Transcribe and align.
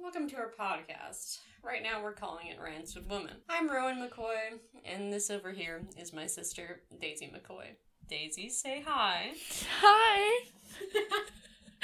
welcome 0.00 0.28
to 0.28 0.36
our 0.36 0.50
podcast. 0.58 1.40
Right 1.62 1.82
now 1.82 2.02
we're 2.02 2.12
calling 2.12 2.46
it 2.46 2.58
Rants 2.62 2.94
with 2.94 3.06
Women. 3.06 3.34
I'm 3.48 3.68
Rowan 3.68 3.96
McCoy, 3.96 4.58
and 4.84 5.12
this 5.12 5.30
over 5.30 5.52
here 5.52 5.82
is 5.98 6.12
my 6.12 6.26
sister, 6.26 6.80
Daisy 7.00 7.26
McCoy. 7.26 7.66
Daisy, 8.08 8.48
say 8.48 8.82
hi. 8.86 9.32
Hi. 9.80 10.44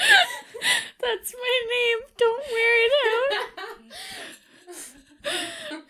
That's 1.01 1.35
my 1.35 1.61
name. 1.71 1.99
Don't 2.17 2.45
wear 2.51 2.87
it 2.87 2.93
out. 5.27 5.82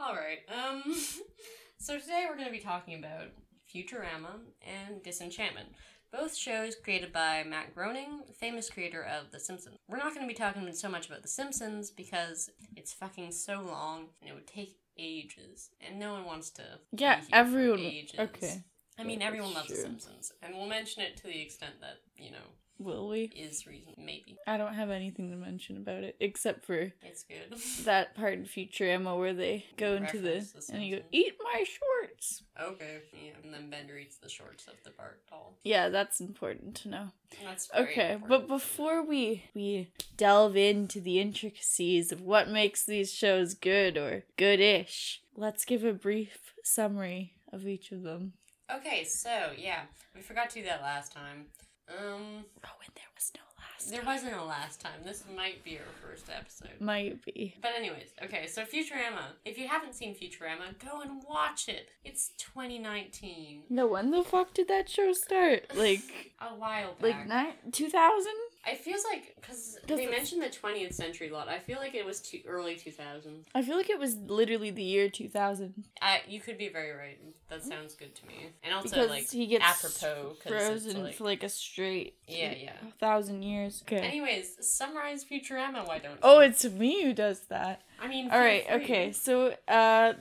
Alright, 0.08 0.40
um, 0.48 0.82
so 1.78 1.98
today 1.98 2.26
we're 2.28 2.36
going 2.36 2.46
to 2.46 2.52
be 2.52 2.58
talking 2.58 2.98
about 2.98 3.26
Futurama 3.72 4.40
and 4.66 5.02
Disenchantment. 5.02 5.68
Both 6.10 6.34
shows 6.34 6.74
created 6.74 7.12
by 7.12 7.44
Matt 7.46 7.74
Groening, 7.74 8.22
famous 8.38 8.70
creator 8.70 9.02
of 9.02 9.30
The 9.30 9.38
Simpsons. 9.38 9.76
We're 9.88 9.98
not 9.98 10.14
going 10.14 10.26
to 10.26 10.32
be 10.32 10.34
talking 10.34 10.72
so 10.72 10.88
much 10.88 11.06
about 11.06 11.22
The 11.22 11.28
Simpsons 11.28 11.90
because 11.90 12.48
it's 12.76 12.92
fucking 12.94 13.32
so 13.32 13.60
long 13.60 14.06
and 14.20 14.30
it 14.30 14.34
would 14.34 14.46
take 14.46 14.78
ages, 14.98 15.70
and 15.80 15.98
no 15.98 16.12
one 16.14 16.24
wants 16.24 16.50
to. 16.50 16.62
Yeah, 16.92 17.16
be 17.16 17.20
here 17.20 17.28
for 17.30 17.34
everyone- 17.36 17.80
Ages. 17.80 18.18
okay. 18.18 18.64
I 18.98 19.04
mean, 19.04 19.22
everyone 19.22 19.54
that's 19.54 19.68
loves 19.68 19.80
The. 19.80 19.86
Simpsons, 19.86 20.32
and 20.42 20.54
we'll 20.56 20.66
mention 20.66 21.02
it 21.02 21.16
to 21.18 21.24
the 21.24 21.40
extent 21.40 21.74
that 21.82 21.98
you 22.16 22.32
know 22.32 22.42
Will 22.78 23.08
we? 23.08 23.24
is 23.36 23.66
reason. 23.66 23.94
Maybe 23.98 24.38
I 24.46 24.56
don't 24.56 24.74
have 24.74 24.90
anything 24.90 25.30
to 25.30 25.36
mention 25.36 25.76
about 25.76 26.04
it 26.04 26.16
except 26.20 26.64
for 26.64 26.92
it's 27.02 27.24
good. 27.24 27.58
that 27.84 28.14
part 28.14 28.34
in 28.34 28.44
Futurama 28.44 29.18
where 29.18 29.34
they 29.34 29.64
go 29.76 29.94
into 29.94 30.18
the 30.20 30.40
The 30.54 30.72
and 30.72 30.84
you 30.84 30.96
go 30.98 31.02
eat 31.12 31.34
my 31.42 31.64
shorts. 31.64 32.42
okay, 32.60 32.98
yeah, 33.12 33.32
and 33.42 33.52
then 33.52 33.68
Bender 33.70 33.96
eats 33.98 34.18
the 34.18 34.28
shorts 34.28 34.66
of 34.68 34.74
the 34.84 34.90
Bart 34.90 35.20
doll. 35.28 35.54
Yeah, 35.64 35.88
that's 35.88 36.20
important 36.20 36.74
to 36.76 36.88
know. 36.88 37.08
That's 37.44 37.68
Okay, 37.76 38.12
important. 38.12 38.28
but 38.28 38.48
before 38.48 39.02
we 39.04 39.44
we 39.54 39.90
delve 40.16 40.56
into 40.56 41.00
the 41.00 41.18
intricacies 41.20 42.12
of 42.12 42.20
what 42.22 42.48
makes 42.48 42.84
these 42.84 43.12
shows 43.12 43.54
good 43.54 43.96
or 43.96 44.24
goodish, 44.36 45.20
let's 45.36 45.64
give 45.64 45.84
a 45.84 45.92
brief 45.92 46.54
summary 46.62 47.32
of 47.52 47.66
each 47.66 47.92
of 47.92 48.02
them. 48.02 48.34
Okay, 48.72 49.02
so 49.04 49.50
yeah, 49.56 49.82
we 50.14 50.20
forgot 50.20 50.50
to 50.50 50.60
do 50.60 50.64
that 50.66 50.82
last 50.82 51.12
time. 51.12 51.46
Um, 51.90 52.44
Oh, 52.64 52.76
and 52.84 52.92
there 52.94 53.04
was 53.14 53.32
no 53.34 53.40
last. 53.58 53.90
there 53.90 54.02
wasn't 54.04 54.34
a 54.36 54.44
last 54.44 54.80
time. 54.80 55.00
This 55.04 55.24
might 55.34 55.62
be 55.64 55.78
our 55.78 55.84
first 56.08 56.26
episode. 56.28 56.80
Might 56.80 57.24
be. 57.24 57.54
But 57.62 57.72
anyways, 57.76 58.10
okay, 58.24 58.46
so 58.46 58.62
Futurama. 58.62 59.22
If 59.44 59.56
you 59.58 59.68
haven't 59.68 59.94
seen 59.94 60.14
Futurama, 60.14 60.78
go 60.84 61.00
and 61.00 61.22
watch 61.28 61.68
it. 61.68 61.88
It's 62.04 62.30
2019. 62.38 63.62
No, 63.70 63.86
when 63.86 64.10
the 64.10 64.22
fuck 64.22 64.54
did 64.54 64.68
that 64.68 64.88
show 64.88 65.12
start? 65.12 65.64
Like, 65.74 66.00
A 66.40 66.46
while 66.54 66.94
back. 66.94 67.02
like 67.02 67.26
nine, 67.28 67.52
2000? 67.72 68.32
It 68.66 68.78
feels 68.78 69.02
like 69.10 69.34
because 69.40 69.78
they 69.86 70.06
mentioned 70.06 70.42
the 70.42 70.48
20th 70.48 70.92
century 70.92 71.30
a 71.30 71.32
lot. 71.32 71.48
I 71.48 71.58
feel 71.58 71.78
like 71.78 71.94
it 71.94 72.04
was 72.04 72.20
too 72.20 72.40
early 72.46 72.76
2000. 72.76 73.46
I 73.54 73.62
feel 73.62 73.76
like 73.76 73.88
it 73.88 73.98
was 73.98 74.16
literally 74.16 74.70
the 74.70 74.82
year 74.82 75.08
2000. 75.08 75.84
I 76.02 76.20
you 76.28 76.40
could 76.40 76.58
be 76.58 76.68
very 76.68 76.90
right. 76.92 77.18
That 77.48 77.62
sounds 77.64 77.94
good 77.94 78.14
to 78.16 78.26
me. 78.26 78.50
And 78.62 78.74
also 78.74 78.90
Because 78.90 79.08
like 79.08 79.30
he 79.30 79.46
gets 79.46 79.64
apropos 79.64 80.34
frozen 80.46 81.04
like- 81.04 81.14
for 81.14 81.24
like 81.24 81.42
a 81.44 81.48
straight 81.48 82.16
Yeah, 82.26 82.52
yeah. 82.60 82.72
thousand 83.00 83.42
years. 83.42 83.82
Okay. 83.86 84.00
Anyways, 84.06 84.56
summarize 84.60 85.24
Futurama. 85.24 85.86
Why 85.86 85.98
don't 85.98 86.12
you? 86.12 86.18
Oh, 86.22 86.40
it's 86.40 86.64
me 86.66 87.04
who 87.04 87.14
does 87.14 87.40
that. 87.48 87.80
I 88.00 88.06
mean, 88.08 88.30
All 88.30 88.38
right, 88.38 88.66
free. 88.66 88.74
okay. 88.84 89.12
So, 89.12 89.54
uh, 89.66 90.12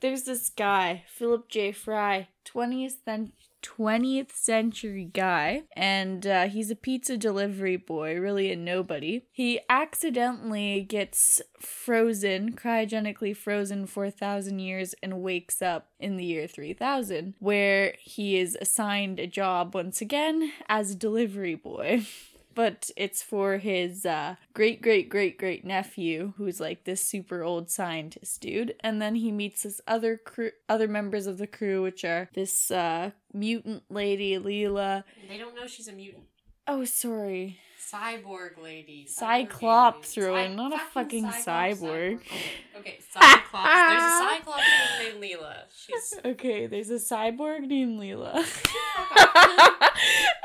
there's 0.00 0.22
this 0.24 0.50
guy, 0.50 1.04
Philip 1.08 1.48
J. 1.48 1.72
Fry, 1.72 2.28
20th 2.44 2.96
then 3.04 3.32
20th 3.62 4.32
century 4.32 5.10
guy, 5.12 5.62
and 5.76 6.26
uh, 6.26 6.48
he's 6.48 6.70
a 6.70 6.76
pizza 6.76 7.16
delivery 7.16 7.76
boy, 7.76 8.18
really 8.18 8.50
a 8.52 8.56
nobody. 8.56 9.22
He 9.30 9.60
accidentally 9.68 10.82
gets 10.82 11.42
frozen, 11.60 12.52
cryogenically 12.52 13.36
frozen 13.36 13.86
for 13.86 14.04
a 14.04 14.10
thousand 14.10 14.58
years, 14.60 14.94
and 15.02 15.22
wakes 15.22 15.60
up 15.62 15.88
in 15.98 16.16
the 16.16 16.24
year 16.24 16.46
3000, 16.46 17.34
where 17.38 17.94
he 18.00 18.38
is 18.38 18.56
assigned 18.60 19.18
a 19.18 19.26
job 19.26 19.74
once 19.74 20.00
again 20.00 20.52
as 20.68 20.92
a 20.92 20.96
delivery 20.96 21.54
boy. 21.54 22.06
but 22.58 22.90
it's 22.96 23.22
for 23.22 23.58
his 23.58 24.04
uh, 24.04 24.34
great 24.52 24.82
great 24.82 25.08
great 25.08 25.38
great 25.38 25.64
nephew 25.64 26.32
who's 26.38 26.58
like 26.58 26.82
this 26.82 27.00
super 27.00 27.44
old 27.44 27.70
scientist 27.70 28.40
dude 28.40 28.74
and 28.80 29.00
then 29.00 29.14
he 29.14 29.30
meets 29.30 29.62
this 29.62 29.80
other 29.86 30.16
crew 30.16 30.50
other 30.68 30.88
members 30.88 31.28
of 31.28 31.38
the 31.38 31.46
crew 31.46 31.82
which 31.82 32.04
are 32.04 32.28
this 32.34 32.72
uh, 32.72 33.12
mutant 33.32 33.84
lady 33.88 34.36
Leela 34.36 35.04
They 35.28 35.38
don't 35.38 35.54
know 35.54 35.68
she's 35.68 35.86
a 35.86 35.92
mutant. 35.92 36.24
oh 36.66 36.84
sorry 36.84 37.60
Cyborg 37.80 38.62
lady. 38.62 39.06
Cyclops, 39.06 40.14
Cyborg 40.14 40.26
Rowan, 40.26 40.56
not 40.56 40.74
a 40.74 40.78
fucking 40.78 41.24
cyborg. 41.24 42.16
Okay, 42.16 42.50
okay, 42.76 42.98
Cyclops. 43.10 43.64
There's 43.88 44.02
a 44.02 44.28
Cyclops 44.28 44.62
named 44.98 45.22
Leela. 45.22 45.54
She's 45.74 46.14
okay 46.24 46.66
there's 46.66 46.90
a 46.90 46.94
cyborg 46.94 47.66
named 47.66 47.98
Leela 48.00 48.44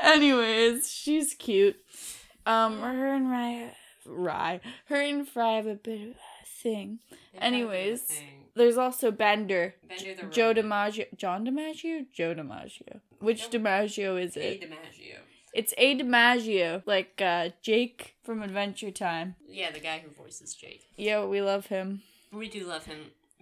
anyways 0.00 0.90
she's 0.90 1.34
cute 1.34 1.76
um 2.46 2.80
her 2.80 3.14
and 3.14 3.30
Rye 3.30 3.74
Rye 4.06 4.60
her 4.86 4.96
and 5.00 5.28
Fry 5.28 5.56
have 5.56 5.66
a 5.66 5.74
bit 5.74 6.00
of 6.02 6.08
a 6.10 6.46
thing 6.62 6.98
have 7.10 7.42
a 7.42 7.44
Anyways, 7.44 8.02
thing. 8.02 8.28
There's 8.56 8.78
also 8.78 9.10
Bender. 9.10 9.74
Bender 9.88 10.14
the 10.14 10.26
Joe. 10.28 10.54
DiMaggio. 10.54 11.06
John 11.16 11.44
DiMaggio? 11.44 12.06
Joe 12.12 12.34
DiMaggio. 12.36 13.00
Which 13.18 13.50
DiMaggio 13.50 14.22
is 14.22 14.36
it? 14.36 14.62
A. 14.62 14.66
DiMaggio. 14.66 15.16
It's 15.52 15.74
A 15.76 15.98
DiMaggio. 15.98 16.82
Like 16.86 17.20
uh, 17.20 17.48
Jake 17.62 18.14
from 18.22 18.42
Adventure 18.42 18.92
Time. 18.92 19.34
Yeah, 19.48 19.72
the 19.72 19.80
guy 19.80 20.00
who 20.04 20.10
voices 20.10 20.54
Jake. 20.54 20.84
Yo, 20.96 21.28
we 21.28 21.42
love 21.42 21.66
him. 21.66 22.02
We 22.32 22.48
do 22.48 22.64
love 22.66 22.84
him, 22.84 22.98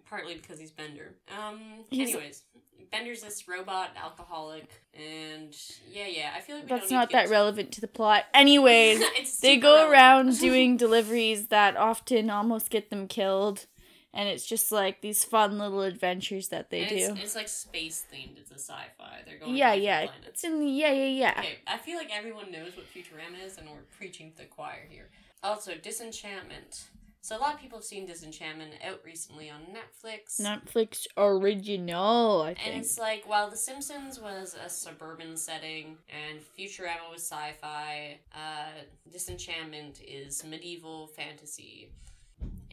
partly 0.09 0.35
because 0.37 0.59
he's 0.59 0.71
Bender. 0.71 1.13
Um. 1.39 1.61
He's- 1.91 2.09
anyways, 2.15 2.43
Bender's 2.91 3.23
this 3.23 3.47
robot 3.49 3.91
alcoholic, 3.97 4.69
and 4.95 5.57
yeah, 5.91 6.07
yeah. 6.07 6.33
I 6.37 6.41
feel 6.41 6.57
like 6.57 6.65
we 6.65 6.69
That's 6.71 6.91
not 6.91 7.11
that 7.13 7.29
relevant 7.29 7.73
to 7.73 7.81
the 7.81 7.89
plot. 7.89 8.25
Anyways, 8.35 9.03
they 9.41 9.57
go 9.57 9.91
around 9.91 10.39
doing 10.41 10.77
deliveries 10.77 11.49
that 11.49 11.77
often 11.77 12.31
almost 12.31 12.71
get 12.71 12.91
them 12.91 13.09
killed. 13.09 13.67
And 14.15 14.29
it's 14.29 14.45
just 14.45 14.71
like 14.71 15.01
these 15.01 15.25
fun 15.25 15.59
little 15.59 15.81
adventures 15.81 16.49
that 16.49 16.69
they 16.69 16.83
And 16.83 16.89
do. 16.91 16.97
It's, 16.97 17.21
it's 17.23 17.35
like 17.35 17.49
space 17.49 18.05
themed. 18.13 18.37
It's 18.37 18.51
a 18.51 18.59
sci-fi. 18.59 19.23
They're 19.25 19.39
going. 19.39 19.57
yeah, 19.57 19.75
to 19.75 19.81
yeah. 19.81 20.01
Planets. 20.05 20.29
It's 20.29 20.45
in 20.45 20.61
the 20.61 20.67
yeah, 20.67 20.93
yeah, 20.93 21.07
yeah. 21.07 21.35
Okay, 21.39 21.59
I 21.67 21.79
feel 21.79 21.97
like 21.97 22.11
everyone 22.15 22.53
knows 22.53 22.77
what 22.77 22.85
Futurama 22.93 23.43
is, 23.43 23.57
and 23.57 23.71
we're 23.71 23.79
preaching 23.97 24.31
to 24.33 24.37
the 24.37 24.45
choir 24.45 24.87
here. 24.91 25.09
Also, 25.43 25.73
Disenchantment. 25.77 26.89
So 27.25 27.37
a 27.37 27.39
lot 27.39 27.55
of 27.55 27.61
people 27.61 27.79
have 27.79 27.85
seen 27.85 28.05
Disenchantment 28.05 28.73
out 28.85 29.01
recently 29.05 29.49
on 29.49 29.61
Netflix. 29.61 30.41
Netflix 30.41 31.07
original, 31.17 32.43
I 32.43 32.55
think. 32.55 32.67
And 32.67 32.81
it's 32.81 32.99
like, 32.99 33.23
while 33.29 33.49
The 33.49 33.57
Simpsons 33.57 34.19
was 34.19 34.57
a 34.61 34.69
suburban 34.69 35.37
setting 35.37 35.99
and 36.11 36.41
Futurama 36.41 37.13
was 37.13 37.23
sci 37.23 37.53
fi, 37.61 38.19
uh, 38.35 38.83
Disenchantment 39.09 40.01
is 40.05 40.43
medieval 40.43 41.07
fantasy. 41.07 41.93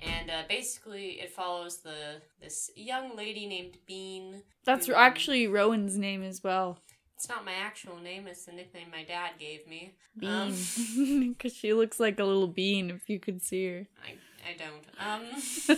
And 0.01 0.31
uh, 0.31 0.43
basically, 0.49 1.19
it 1.21 1.31
follows 1.31 1.77
the 1.77 2.21
this 2.41 2.71
young 2.75 3.15
lady 3.15 3.45
named 3.45 3.77
Bean. 3.85 4.41
That's 4.65 4.87
who, 4.87 4.93
um, 4.93 4.99
actually 4.99 5.45
Rowan's 5.45 5.95
name 5.95 6.23
as 6.23 6.43
well. 6.43 6.79
It's 7.15 7.29
not 7.29 7.45
my 7.45 7.53
actual 7.53 7.99
name, 7.99 8.25
it's 8.25 8.45
the 8.45 8.53
nickname 8.53 8.87
my 8.91 9.03
dad 9.03 9.31
gave 9.37 9.67
me. 9.67 9.93
Um, 10.25 10.55
Bean. 10.95 11.33
Because 11.33 11.53
she 11.53 11.73
looks 11.73 11.99
like 11.99 12.17
a 12.19 12.23
little 12.23 12.47
bean 12.47 12.89
if 12.89 13.09
you 13.09 13.19
could 13.19 13.43
see 13.43 13.67
her. 13.67 13.87
I, 14.03 14.13
I 14.49 14.55
don't. 14.57 14.83
Um. 14.99 15.27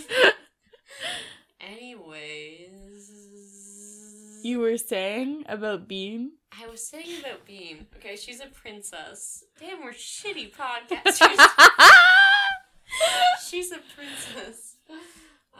anyways. 1.60 3.10
you 4.42 4.60
were 4.60 4.78
saying 4.78 5.44
about 5.46 5.86
Bean? 5.88 6.32
I 6.58 6.66
was 6.68 6.86
saying 6.86 7.20
about 7.20 7.44
Bean. 7.44 7.86
Okay, 7.96 8.16
she's 8.16 8.40
a 8.40 8.46
princess. 8.46 9.44
Damn, 9.60 9.84
we're 9.84 9.92
shitty 9.92 10.54
podcasters. 10.56 11.46
she's 13.46 13.72
a 13.72 13.78
princess. 13.94 14.76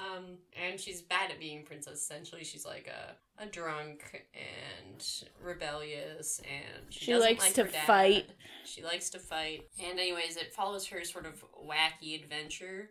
Um, 0.02 0.38
and 0.60 0.81
she's 0.81 1.02
bad 1.02 1.31
at 1.31 1.38
being 1.38 1.64
princess. 1.64 1.99
Essentially, 1.99 2.44
she's 2.44 2.64
like 2.64 2.88
a, 2.88 3.43
a 3.43 3.46
drunk 3.46 4.25
and 4.34 5.04
rebellious, 5.43 6.40
and 6.40 6.93
she, 6.93 7.06
She 7.06 7.16
likes 7.16 7.44
like 7.44 7.54
to 7.54 7.64
fight. 7.66 8.26
She 8.64 8.82
likes 8.82 9.10
to 9.10 9.19
fight. 9.19 9.69
And 9.82 9.99
anyways, 9.99 10.37
it 10.37 10.52
follows 10.54 10.87
her 10.87 11.04
sort 11.04 11.26
of 11.26 11.44
wacky 11.66 12.20
adventure. 12.22 12.90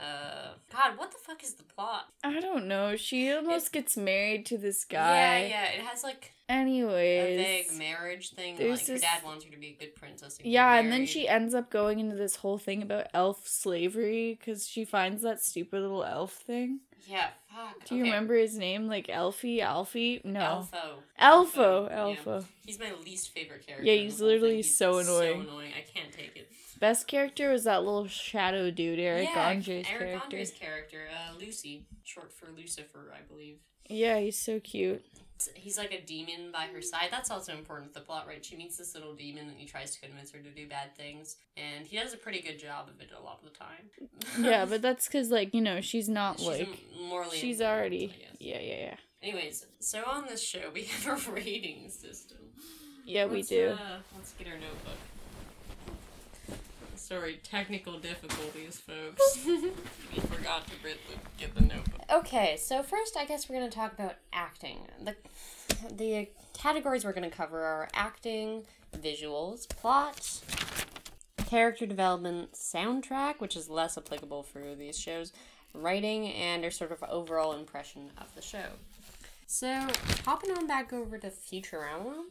Uh, 0.00 0.54
God, 0.72 0.96
what 0.96 1.10
the 1.10 1.18
fuck 1.18 1.42
is 1.42 1.54
the 1.54 1.64
plot? 1.64 2.06
I 2.22 2.40
don't 2.40 2.66
know. 2.66 2.96
She 2.96 3.32
almost 3.32 3.72
gets 3.72 3.96
married 3.96 4.46
to 4.46 4.58
this 4.58 4.84
guy. 4.84 5.40
Yeah, 5.40 5.48
yeah, 5.48 5.64
it 5.70 5.80
has 5.80 6.02
like 6.02 6.32
anyways 6.48 7.38
a 7.40 7.42
vague 7.42 7.78
marriage 7.78 8.30
thing. 8.30 8.52
like 8.54 8.68
this- 8.68 8.88
her 8.88 8.98
dad 8.98 9.24
wants 9.24 9.44
her 9.44 9.50
to 9.50 9.56
be 9.56 9.76
a 9.78 9.84
good 9.84 9.94
princess. 9.94 10.38
And 10.38 10.46
Yeah, 10.46 10.74
and 10.74 10.92
then 10.92 11.06
she 11.06 11.28
ends 11.28 11.54
up 11.54 11.70
going 11.70 11.98
into 12.00 12.16
this 12.16 12.36
whole 12.36 12.58
thing 12.58 12.82
about 12.82 13.08
elf 13.12 13.46
slavery 13.46 14.38
because 14.38 14.68
she 14.68 14.84
finds 14.84 15.22
that 15.22 15.40
stupid 15.40 15.80
little 15.80 16.04
elf 16.04 16.32
thing. 16.32 16.80
Yeah, 17.06 17.28
fuck. 17.48 17.84
Do 17.86 17.94
you 17.94 18.02
okay. 18.02 18.10
remember 18.10 18.36
his 18.36 18.56
name? 18.58 18.86
Like 18.86 19.08
Elfie? 19.08 19.62
Alfie? 19.62 20.20
No. 20.24 20.66
Elfo. 20.70 20.98
Elfo. 21.18 21.88
Yeah. 21.88 22.16
Elfo. 22.16 22.44
He's 22.66 22.78
my 22.78 22.92
least 23.04 23.30
favorite 23.30 23.66
character. 23.66 23.86
Yeah, 23.86 23.94
he's 23.94 24.20
literally. 24.20 24.56
He's 24.56 24.76
so 24.76 24.98
annoying. 24.98 25.44
So 25.44 25.48
annoying. 25.50 25.72
I 25.76 25.80
can't 25.80 26.12
take 26.12 26.36
it. 26.36 26.50
Best 26.78 27.08
character 27.08 27.50
was 27.50 27.64
that 27.64 27.84
little 27.84 28.06
shadow 28.06 28.70
dude, 28.70 28.98
Eric 28.98 29.28
yeah, 29.34 29.48
Andre's 29.48 29.86
Eric 29.88 29.98
character. 29.98 30.22
Andre's 30.24 30.50
character, 30.52 31.00
uh, 31.12 31.36
Lucy, 31.38 31.86
short 32.04 32.32
for 32.32 32.46
Lucifer, 32.56 33.12
I 33.12 33.20
believe. 33.26 33.58
Yeah, 33.88 34.18
he's 34.18 34.38
so 34.38 34.60
cute. 34.60 35.04
He's 35.54 35.78
like 35.78 35.92
a 35.92 36.00
demon 36.04 36.50
by 36.52 36.66
her 36.72 36.82
side. 36.82 37.08
That's 37.10 37.30
also 37.30 37.52
important 37.52 37.92
to 37.92 38.00
the 38.00 38.04
plot, 38.04 38.26
right? 38.26 38.44
She 38.44 38.56
meets 38.56 38.76
this 38.76 38.94
little 38.94 39.14
demon 39.14 39.48
and 39.48 39.56
he 39.56 39.66
tries 39.66 39.94
to 39.94 40.00
convince 40.00 40.32
her 40.32 40.40
to 40.40 40.50
do 40.50 40.68
bad 40.68 40.96
things. 40.96 41.36
And 41.56 41.86
he 41.86 41.96
does 41.96 42.12
a 42.12 42.16
pretty 42.16 42.40
good 42.40 42.58
job 42.58 42.88
of 42.88 43.00
it 43.00 43.10
a 43.16 43.22
lot 43.22 43.40
of 43.42 43.52
the 43.52 43.56
time. 43.56 44.44
yeah, 44.44 44.64
but 44.68 44.82
that's 44.82 45.06
because, 45.06 45.30
like, 45.30 45.54
you 45.54 45.60
know, 45.60 45.80
she's 45.80 46.08
not 46.08 46.40
she's 46.40 46.48
like. 46.48 46.84
morally 47.08 47.38
She's 47.38 47.60
already. 47.60 48.12
Yeah, 48.40 48.58
yeah, 48.60 48.76
yeah. 48.76 48.94
Anyways, 49.22 49.66
so 49.80 50.02
on 50.06 50.26
this 50.26 50.42
show, 50.42 50.70
we 50.72 50.82
have 51.04 51.28
a 51.28 51.32
rating 51.32 51.88
system. 51.88 52.38
Yeah, 53.04 53.26
we 53.26 53.36
Let's, 53.36 53.48
do. 53.48 53.68
Uh, 53.70 53.98
let's 54.16 54.32
get 54.32 54.48
our 54.48 54.54
notebook. 54.54 54.98
Sorry, 57.08 57.40
technical 57.42 57.98
difficulties, 57.98 58.82
folks. 58.82 59.42
we 59.46 60.20
forgot 60.20 60.66
to 60.66 60.72
get 61.38 61.54
the, 61.54 61.62
notebook. 61.62 62.02
Okay, 62.12 62.58
so 62.58 62.82
first, 62.82 63.16
I 63.16 63.24
guess 63.24 63.48
we're 63.48 63.58
going 63.58 63.70
to 63.70 63.74
talk 63.74 63.94
about 63.94 64.16
acting. 64.30 64.80
The 65.02 65.16
the 65.90 66.28
categories 66.52 67.06
we're 67.06 67.14
going 67.14 67.30
to 67.30 67.34
cover 67.34 67.64
are 67.64 67.88
acting, 67.94 68.64
visuals, 68.94 69.66
plot, 69.66 70.42
character 71.46 71.86
development, 71.86 72.52
soundtrack, 72.52 73.40
which 73.40 73.56
is 73.56 73.70
less 73.70 73.96
applicable 73.96 74.42
for 74.42 74.74
these 74.74 74.98
shows, 74.98 75.32
writing, 75.72 76.30
and 76.32 76.62
our 76.62 76.70
sort 76.70 76.92
of 76.92 77.02
overall 77.08 77.54
impression 77.54 78.10
of 78.18 78.34
the 78.34 78.42
show. 78.42 78.66
So, 79.46 79.86
hopping 80.26 80.50
on 80.50 80.66
back 80.66 80.92
over 80.92 81.16
to 81.16 81.30
Futurama. 81.30 82.24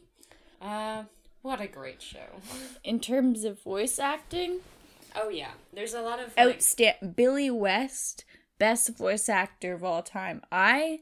Uh, 0.62 1.02
what 1.42 1.60
a 1.60 1.66
great 1.66 2.02
show. 2.02 2.40
In 2.84 3.00
terms 3.00 3.44
of 3.44 3.62
voice 3.62 3.98
acting, 3.98 4.60
Oh 5.16 5.28
yeah, 5.30 5.52
there's 5.72 5.94
a 5.94 6.02
lot 6.02 6.20
of 6.20 6.34
like, 6.36 6.58
outstand 6.58 7.16
Billy 7.16 7.50
West, 7.50 8.24
best 8.58 8.96
voice 8.96 9.28
actor 9.28 9.72
of 9.74 9.82
all 9.82 10.02
time. 10.02 10.42
I 10.52 11.00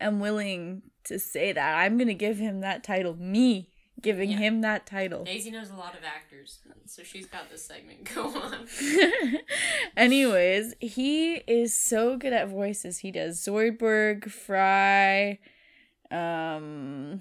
am 0.00 0.20
willing 0.20 0.82
to 1.04 1.18
say 1.18 1.52
that. 1.52 1.78
I'm 1.78 1.96
gonna 1.98 2.14
give 2.14 2.38
him 2.38 2.60
that 2.60 2.84
title. 2.84 3.16
Me 3.16 3.68
giving 4.02 4.30
Yeah. 4.30 4.38
him 4.38 4.60
that 4.62 4.86
title. 4.86 5.24
Daisy 5.24 5.50
knows 5.50 5.70
a 5.70 5.74
lot 5.76 5.94
of 5.94 6.00
actors, 6.04 6.58
so 6.86 7.02
she's 7.02 7.26
got 7.26 7.50
this 7.50 7.64
segment. 7.66 8.04
Go 8.14 8.28
on. 8.28 8.66
Anyways, 9.96 10.74
he 10.80 11.34
is 11.46 11.74
so 11.74 12.16
good 12.16 12.32
at 12.32 12.48
voices. 12.48 12.98
He 12.98 13.10
does 13.10 13.44
Zoidberg, 13.44 14.30
Fry, 14.30 15.38
um, 16.10 17.20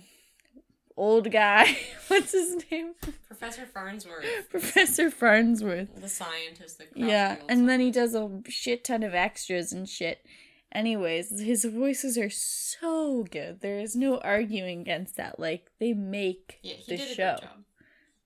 old 0.99 1.31
guy. 1.31 1.77
What's 2.07 2.31
his 2.33 2.63
name? 2.71 2.93
Professor 3.27 3.65
Farnsworth, 3.65 4.49
Professor 4.49 5.09
Farnsworth. 5.09 5.99
the 6.01 6.09
scientist 6.09 6.81
Yeah, 6.95 7.37
and 7.47 7.61
the 7.61 7.67
then 7.67 7.79
he 7.79 7.89
does 7.91 8.13
a 8.15 8.41
shit 8.47 8.83
ton 8.83 9.03
of 9.03 9.13
extras 9.15 9.71
and 9.71 9.87
shit. 9.87 10.25
Anyways, 10.71 11.39
his 11.39 11.63
voices 11.65 12.17
are 12.17 12.29
so 12.29 13.23
good. 13.31 13.61
There 13.61 13.79
is 13.79 13.95
no 13.95 14.17
arguing 14.19 14.81
against 14.81 15.15
that. 15.17 15.39
Like 15.39 15.71
they 15.79 15.93
make 15.93 16.59
yeah, 16.61 16.75
he 16.75 16.91
the 16.91 16.97
did 16.97 17.11
a 17.11 17.13
show 17.15 17.35
good 17.39 17.41
job. 17.47 17.63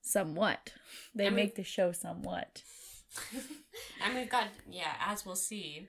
somewhat. 0.02 0.74
They 1.16 1.26
mean- 1.26 1.36
make 1.36 1.56
the 1.56 1.64
show 1.64 1.92
somewhat. 1.92 2.64
and 4.04 4.16
we've 4.16 4.30
got 4.30 4.48
yeah, 4.70 4.94
as 5.00 5.26
we'll 5.26 5.36
see, 5.36 5.88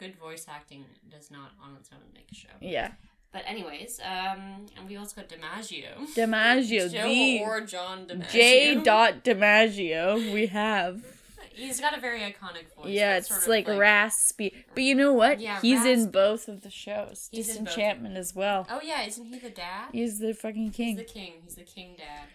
good 0.00 0.16
voice 0.18 0.46
acting 0.48 0.86
does 1.10 1.30
not 1.30 1.50
on 1.62 1.76
its 1.76 1.90
own 1.92 2.00
make 2.14 2.28
a 2.32 2.34
show. 2.34 2.48
Yeah, 2.60 2.92
But 3.34 3.42
anyways, 3.46 4.00
um, 4.00 4.66
and 4.78 4.88
we 4.88 4.96
also 4.96 5.16
got 5.20 5.28
DiMaggio. 5.28 6.14
DiMaggio, 6.14 6.92
Joe 7.40 7.44
or 7.44 7.60
John 7.62 8.06
DiMaggio. 8.06 8.30
J. 8.30 8.74
Dot 8.76 9.24
DiMaggio. 9.24 10.32
We 10.32 10.46
have. 10.46 11.04
He's 11.52 11.80
got 11.80 11.98
a 11.98 12.00
very 12.00 12.20
iconic 12.20 12.72
voice. 12.76 12.86
Yeah, 12.86 13.16
it's 13.16 13.28
sort 13.28 13.42
of 13.42 13.48
like, 13.48 13.66
raspy. 13.66 14.64
But 14.72 14.84
you 14.84 14.94
know 14.94 15.12
what? 15.12 15.40
Yeah, 15.40 15.60
He's 15.60 15.84
in 15.84 16.12
both 16.12 16.46
of 16.46 16.62
the 16.62 16.70
shows. 16.70 17.28
He's. 17.32 17.48
Disenchantment 17.48 18.16
as 18.16 18.36
well. 18.36 18.68
Oh 18.70 18.80
yeah, 18.82 19.04
isn't 19.04 19.26
he 19.26 19.38
the 19.40 19.50
dad? 19.50 19.88
He's 19.92 20.20
the 20.20 20.32
fucking 20.32 20.70
king. 20.70 20.96
He's 20.96 21.06
the 21.06 21.12
king. 21.12 21.32
He's 21.44 21.54
the 21.56 21.62
king 21.62 21.96
dad. 21.98 22.28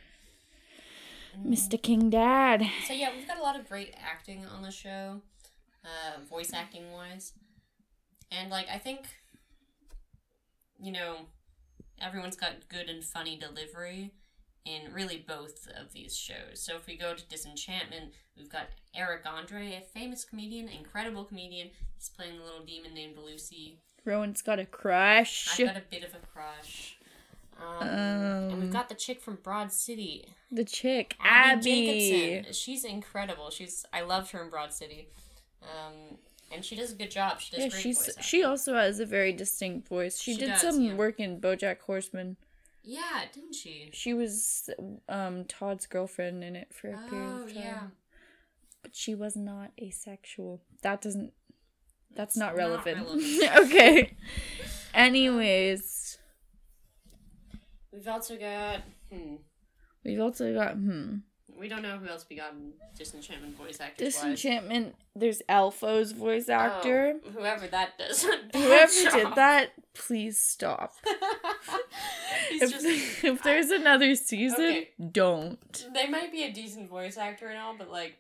Mr. 1.46 1.82
King 1.82 2.10
Dad. 2.10 2.68
So 2.86 2.94
yeah, 2.94 3.12
we've 3.16 3.28
got 3.28 3.38
a 3.38 3.42
lot 3.42 3.58
of 3.58 3.70
great 3.70 3.94
acting 4.04 4.46
on 4.46 4.62
the 4.62 4.72
show, 4.72 5.22
uh, 5.86 6.20
voice 6.30 6.52
acting 6.54 6.92
wise, 6.92 7.32
and 8.32 8.50
like 8.50 8.68
I 8.68 8.78
think, 8.78 9.08
you 10.82 10.92
know, 10.92 11.18
everyone's 12.02 12.36
got 12.36 12.68
good 12.70 12.90
and 12.90 13.04
funny 13.04 13.38
delivery 13.38 14.12
in 14.66 14.94
really 14.94 15.24
both 15.28 15.68
of 15.80 15.94
these 15.94 16.16
shows. 16.18 16.62
So 16.62 16.76
if 16.76 16.86
we 16.88 16.98
go 16.98 17.14
to 17.14 17.28
Disenchantment, 17.28 18.12
we've 18.38 18.50
got 18.52 18.68
Eric 18.96 19.22
Andre, 19.26 19.74
a 19.76 19.82
famous 19.82 20.24
comedian, 20.24 20.68
incredible 20.70 21.24
comedian. 21.26 21.70
He's 21.98 22.10
playing 22.10 22.40
a 22.40 22.44
little 22.44 22.64
demon 22.66 22.94
named 22.94 23.18
Lucy. 23.18 23.80
Rowan's 24.06 24.42
got 24.42 24.60
a 24.60 24.66
crush. 24.66 25.48
I've 25.60 25.66
got 25.68 25.78
a 25.78 25.84
bit 25.90 26.04
of 26.04 26.14
a 26.14 26.26
crush. 26.34 26.98
Um, 27.62 27.88
and 27.88 28.54
we've 28.54 28.64
Um, 28.64 28.70
got 28.72 28.88
the 28.88 28.96
chick 28.96 29.20
from 29.22 29.36
Broad 29.44 29.74
City, 29.74 30.26
The 30.50 30.64
chick, 30.64 31.16
Abbi, 31.20 31.52
Abbi. 31.52 31.62
Jacobson. 31.62 32.54
She's 32.54 32.86
incredible. 32.86 33.50
She's 33.50 33.86
I 33.92 34.02
loved 34.02 34.32
her 34.32 34.42
in 34.42 34.50
Broad 34.50 34.72
City, 34.74 35.10
um, 35.62 36.18
and 36.52 36.64
she 36.66 36.76
does 36.76 36.92
a 36.92 36.96
good 36.96 37.12
job. 37.12 37.40
She 37.40 37.52
does 37.56 37.66
Yeah, 37.66 37.70
great 37.70 37.82
she's 37.82 37.98
voice 38.06 38.16
she 38.22 38.38
acting. 38.40 38.50
also 38.50 38.76
has 38.76 39.00
a 39.00 39.06
very 39.06 39.34
distinct 39.34 39.88
voice. 39.88 40.20
She, 40.20 40.34
She 40.34 40.40
did 40.40 40.50
does, 40.50 40.62
some 40.62 40.82
yeah. 40.82 40.94
work 40.96 41.20
in 41.20 41.40
BoJack 41.40 41.82
Horseman. 41.82 42.38
Yeah, 42.84 43.24
didn't 43.34 43.56
she? 43.56 43.90
She 43.94 44.14
was 44.14 44.70
um 45.08 45.46
Todd's 45.46 45.86
girlfriend 45.86 46.44
in 46.44 46.56
it 46.56 46.74
for 46.74 46.90
a 46.90 46.98
period 47.10 47.30
Oh 47.32 47.44
of 47.44 47.54
time. 47.54 47.62
yeah. 47.64 47.82
But 48.82 48.96
she 48.96 49.14
was 49.16 49.36
not 49.36 49.72
asexual. 49.82 50.62
That 50.82 51.02
doesn't 51.02 51.34
that's 52.16 52.36
not 52.38 52.56
not 52.56 52.56
relevant. 52.58 53.06
relevant. 53.06 53.58
okay. 53.68 54.16
Anyways, 54.94 56.18
We've 57.92 58.08
also 58.08 58.38
got 58.38 58.82
hmm. 59.12 59.36
we've 60.06 60.20
also 60.20 60.54
got 60.54 60.74
hmm. 60.76 61.18
We 61.60 61.68
don't 61.68 61.82
know 61.82 61.98
who 61.98 62.08
else 62.08 62.26
we 62.30 62.38
got 62.38 62.54
in 62.54 62.72
Disenchantment 62.98 63.58
voice 63.58 63.80
actors 63.82 64.16
wise. 64.16 64.24
Disenchantment. 64.24 64.96
There's 65.16 65.42
Alfo's 65.50 66.14
voice 66.14 66.48
oh, 66.48 66.54
actor. 66.54 67.16
Oh, 67.26 67.32
whoever 67.32 67.68
that 67.68 67.98
does. 67.98 68.24
Whoever 68.54 68.92
did 69.12 69.36
that, 69.36 69.72
please 69.94 70.40
stop. 70.40 70.94
If, 72.52 72.72
just. 72.72 73.24
if 73.24 73.44
there's 73.44 73.70
another 73.70 74.16
season, 74.16 74.66
Okay. 74.66 74.90
don't. 75.12 75.88
They 75.94 76.08
might 76.08 76.32
be 76.32 76.44
a 76.44 76.52
decent 76.52 76.90
voice 76.90 77.16
actor 77.16 77.48
and 77.48 77.60
all, 77.60 77.76
but 77.78 77.92
like, 77.92 78.16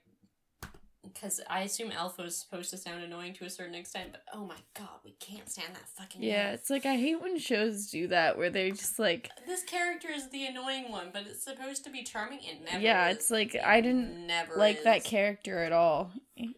because 1.14 1.42
I 1.50 1.62
assume 1.62 1.92
Alpha's 1.92 2.38
supposed 2.38 2.70
to 2.72 2.78
sound 2.78 3.04
annoying 3.04 3.34
to 3.36 3.46
a 3.46 3.50
certain 3.50 3.76
extent, 3.76 4.10
but 4.12 4.24
oh 4.34 4.46
my 4.46 4.56
god, 4.74 5.00
we 5.04 5.12
can't 5.20 5.50
stand 5.50 5.74
that 5.76 5.88
fucking. 5.90 6.24
Yeah, 6.24 6.50
guy. 6.50 6.54
it's 6.54 6.70
like 6.70 6.86
I 6.86 6.96
hate 6.96 7.22
when 7.22 7.38
shows 7.40 7.88
do 7.88 8.08
that 8.08 8.38
where 8.38 8.50
they're 8.50 8.72
just 8.72 9.00
like, 9.00 9.30
uh, 9.38 9.42
This 9.46 9.64
character 9.64 10.10
is 10.14 10.30
the 10.30 10.46
annoying 10.46 10.92
one, 10.92 11.10
but 11.14 11.24
it's 11.28 11.44
supposed 11.44 11.84
to 11.86 11.90
be 11.90 12.04
charming. 12.04 12.40
It 12.40 12.64
never. 12.64 12.80
yeah, 12.80 13.10
is. 13.10 13.18
it's 13.18 13.32
like 13.32 13.56
It 13.56 13.64
I 13.64 13.82
didn't 13.82 14.28
never 14.28 14.56
like 14.56 14.84
that 14.84 15.04
character 15.04 15.60
at 15.64 15.72
all. 15.72 16.12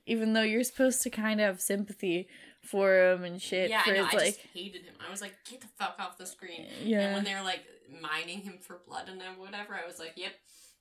Even 0.06 0.34
though 0.34 0.42
you're 0.42 0.64
supposed 0.64 1.02
to 1.04 1.10
kind 1.10 1.42
of 1.42 1.48
have 1.48 1.62
sympathy 1.62 2.28
for 2.62 3.12
him 3.12 3.24
and 3.24 3.42
shit. 3.42 3.70
Yeah, 3.70 3.84
for 3.84 3.92
I 3.92 3.98
know. 3.98 4.06
his, 4.06 4.14
I 4.14 4.18
like, 4.18 4.36
just 4.36 4.48
hated 4.54 4.84
him. 4.84 4.94
I 5.06 5.10
was 5.10 5.22
like, 5.22 5.34
get 5.50 5.62
the 5.62 5.68
fuck 5.80 5.96
off 6.00 6.18
the 6.18 6.26
screen. 6.26 6.68
And 6.80 6.88
yeah. 6.88 7.14
when 7.16 7.24
they 7.24 7.34
were 7.34 7.42
like 7.42 7.64
mining 8.02 8.42
him 8.42 8.60
for 8.62 8.80
blood 8.88 9.10
and 9.10 9.22
whatever, 9.38 9.74
I 9.74 9.88
was 9.88 10.00
like, 10.00 10.14
yep, 10.16 10.34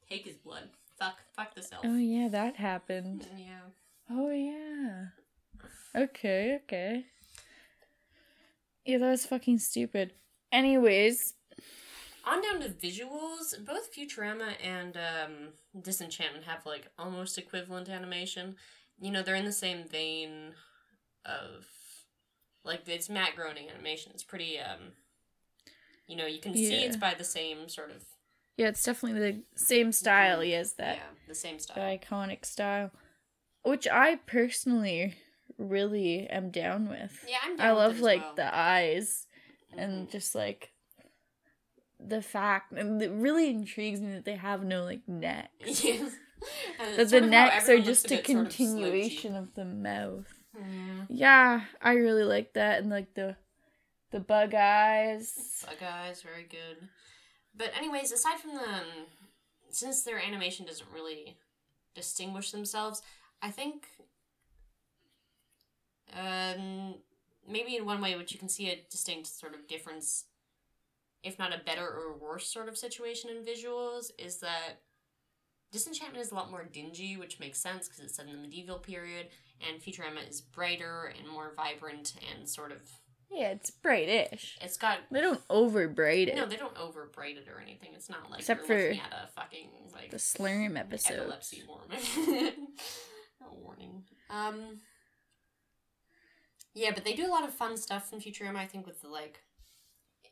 take 0.09 0.27
his 0.27 0.37
blood. 0.37 0.69
Fuck, 1.01 1.17
fuck 1.35 1.55
this 1.55 1.71
elf. 1.73 1.85
Oh 1.85 1.97
yeah, 1.97 2.29
that 2.29 2.57
happened. 2.57 3.27
Yeah. 3.37 3.61
Oh 4.11 4.31
yeah. 4.31 5.07
Okay, 5.97 6.61
okay. 6.65 7.07
Yeah, 8.85 8.99
that 8.99 9.11
was 9.11 9.27
fucking 9.27 9.59
stupid. 9.59 10.13
Anyways, 10.53 11.35
On 12.27 12.43
down 12.43 12.61
to 12.61 12.69
visuals, 12.69 13.55
both 13.65 13.95
Futurama 13.95 14.53
and 14.63 14.97
um, 14.97 15.33
Disenchantment 15.81 16.45
have 16.45 16.67
like 16.67 16.89
almost 16.99 17.39
equivalent 17.39 17.89
animation. 17.89 18.57
You 19.01 19.11
know, 19.11 19.23
they're 19.23 19.35
in 19.35 19.45
the 19.47 19.53
same 19.53 19.85
vein 19.85 20.53
of 21.25 21.67
like 22.65 22.87
it's 22.87 23.09
Matt 23.09 23.37
Groening 23.37 23.71
animation. 23.71 24.13
It's 24.15 24.25
pretty 24.25 24.59
um 24.59 24.93
you 26.07 26.17
know, 26.17 26.27
you 26.27 26.41
can 26.41 26.55
see 26.55 26.75
it's 26.75 26.97
by 26.97 27.15
the 27.15 27.25
same 27.25 27.69
sort 27.69 27.91
of 27.91 28.05
yeah, 28.61 28.69
it's 28.69 28.83
definitely 28.83 29.21
the 29.33 29.43
same 29.57 29.93
style 29.93 30.41
he 30.41 30.53
has 30.53 30.75
that 30.75 30.97
yeah, 30.97 31.03
the 31.29 31.35
same 31.35 31.57
the 31.57 31.63
style. 31.63 31.99
iconic 31.99 32.45
style, 32.45 32.91
which 33.65 33.89
I 33.89 34.17
personally 34.27 35.15
really 35.59 36.27
am 36.29 36.51
down 36.51 36.89
with. 36.89 37.25
Yeah, 37.29 37.39
I'm 37.45 37.57
down 37.57 37.67
I 37.67 37.73
with 37.73 37.79
love 37.79 38.01
like 38.01 38.21
well. 38.23 38.35
the 38.37 38.55
eyes 38.57 39.27
Mhm. 39.75 39.83
and 39.83 40.11
just 40.11 40.35
like 40.35 40.73
the 41.99 42.23
fact 42.23 42.73
and 42.73 43.01
it 43.03 43.11
really 43.11 43.51
intrigues 43.51 44.01
me 44.01 44.13
that 44.15 44.25
they 44.25 44.37
have 44.37 44.65
no 44.65 44.85
like 44.85 45.07
neck. 45.09 45.51
Yeah. 45.67 46.09
That 46.79 46.97
the 46.97 47.09
sort 47.11 47.23
of 47.25 47.31
how 47.33 47.45
necks 47.45 47.69
are 47.69 47.79
just 47.81 48.07
a 48.07 48.09
bit 48.17 48.27
sort 48.27 48.47
of 48.47 48.49
continuation 48.57 49.37
of 49.37 49.55
the 49.55 49.67
mouth. 49.67 50.25
Yeah. 50.57 51.05
Yeah, 51.11 51.61
I 51.83 51.93
really 51.93 52.25
like 52.25 52.55
that 52.55 52.81
and 52.81 52.89
like 52.91 53.13
the 53.15 53.37
the 54.11 54.21
bug 54.21 54.55
eyes. 54.55 55.63
Bug 55.67 55.83
eyes, 55.87 56.23
very 56.23 56.45
good. 56.45 56.89
But 57.55 57.73
anyways, 57.77 58.13
aside 58.13 58.39
from 58.39 58.55
the, 58.55 58.63
um, 58.63 59.07
since 59.71 60.03
their 60.03 60.19
animation 60.19 60.67
doesn't 60.67 60.89
really 60.95 61.37
distinguish 61.95 62.51
themselves. 62.51 63.03
I 63.43 63.51
think 63.51 63.87
um 66.17 66.95
maybe 67.49 67.77
in 67.77 67.87
one 67.87 68.01
way 68.01 68.17
which 68.17 68.33
you 68.33 68.39
can 68.39 68.49
see 68.49 68.69
a 68.69 68.85
distinct 68.91 69.29
sort 69.29 69.55
of 69.55 69.69
difference 69.69 70.25
if 71.23 71.39
not 71.39 71.55
a 71.55 71.65
better 71.65 71.87
or 71.87 72.17
worse 72.17 72.47
sort 72.49 72.69
of 72.69 72.77
situation 72.77 73.31
in 73.31 73.45
visuals 73.45 74.11
is 74.19 74.39
that 74.39 74.81
Disenchantment 75.73 76.25
is 76.25 76.33
a 76.33 76.35
lot 76.35 76.51
more 76.51 76.65
dingy, 76.65 77.17
which 77.17 77.39
makes 77.39 77.61
sense 77.61 77.87
because 77.87 78.03
it's 78.05 78.17
set 78.17 78.27
in 78.27 78.33
the 78.33 78.39
medieval 78.39 78.79
period, 78.79 79.29
and 79.61 79.81
Futurama 79.81 80.29
is 80.29 80.41
brighter 80.41 81.13
and 81.17 81.29
more 81.29 81.53
vibrant 81.55 82.15
and 82.35 82.49
sort 82.49 82.73
of. 82.73 82.81
Yeah, 83.31 83.51
it's 83.51 83.71
brightish. 83.71 84.59
It's 84.61 84.77
got. 84.77 84.99
They 85.11 85.21
don't 85.21 85.41
over 85.49 85.87
bright 85.89 86.29
it. 86.29 86.35
No, 86.37 86.47
they 86.47 86.57
don't 86.57 86.77
over 86.77 87.09
bright 87.15 87.37
it 87.37 87.47
or 87.49 87.61
anything. 87.61 87.91
It's 87.95 88.11
not 88.11 88.29
like 88.31 88.41
Except 88.41 88.69
you're 88.69 88.79
for 88.79 88.89
at 89.01 89.13
a 89.25 89.29
fucking 89.41 89.69
like 89.95 90.11
the 90.11 90.17
Slurm 90.17 90.77
episode. 90.79 91.15
epilepsy 91.21 91.63
warning. 91.69 92.01
no 93.41 93.47
warning. 93.63 94.03
Um. 94.31 94.81
Yeah, 96.75 96.91
but 96.95 97.05
they 97.05 97.15
do 97.15 97.27
a 97.27 97.29
lot 97.31 97.45
of 97.45 97.53
fun 97.53 97.77
stuff 97.77 98.13
in 98.13 98.21
Futurama. 98.21 98.57
I 98.57 98.67
think 98.67 98.87
with 98.87 99.01
the 99.03 99.09
like, 99.09 99.43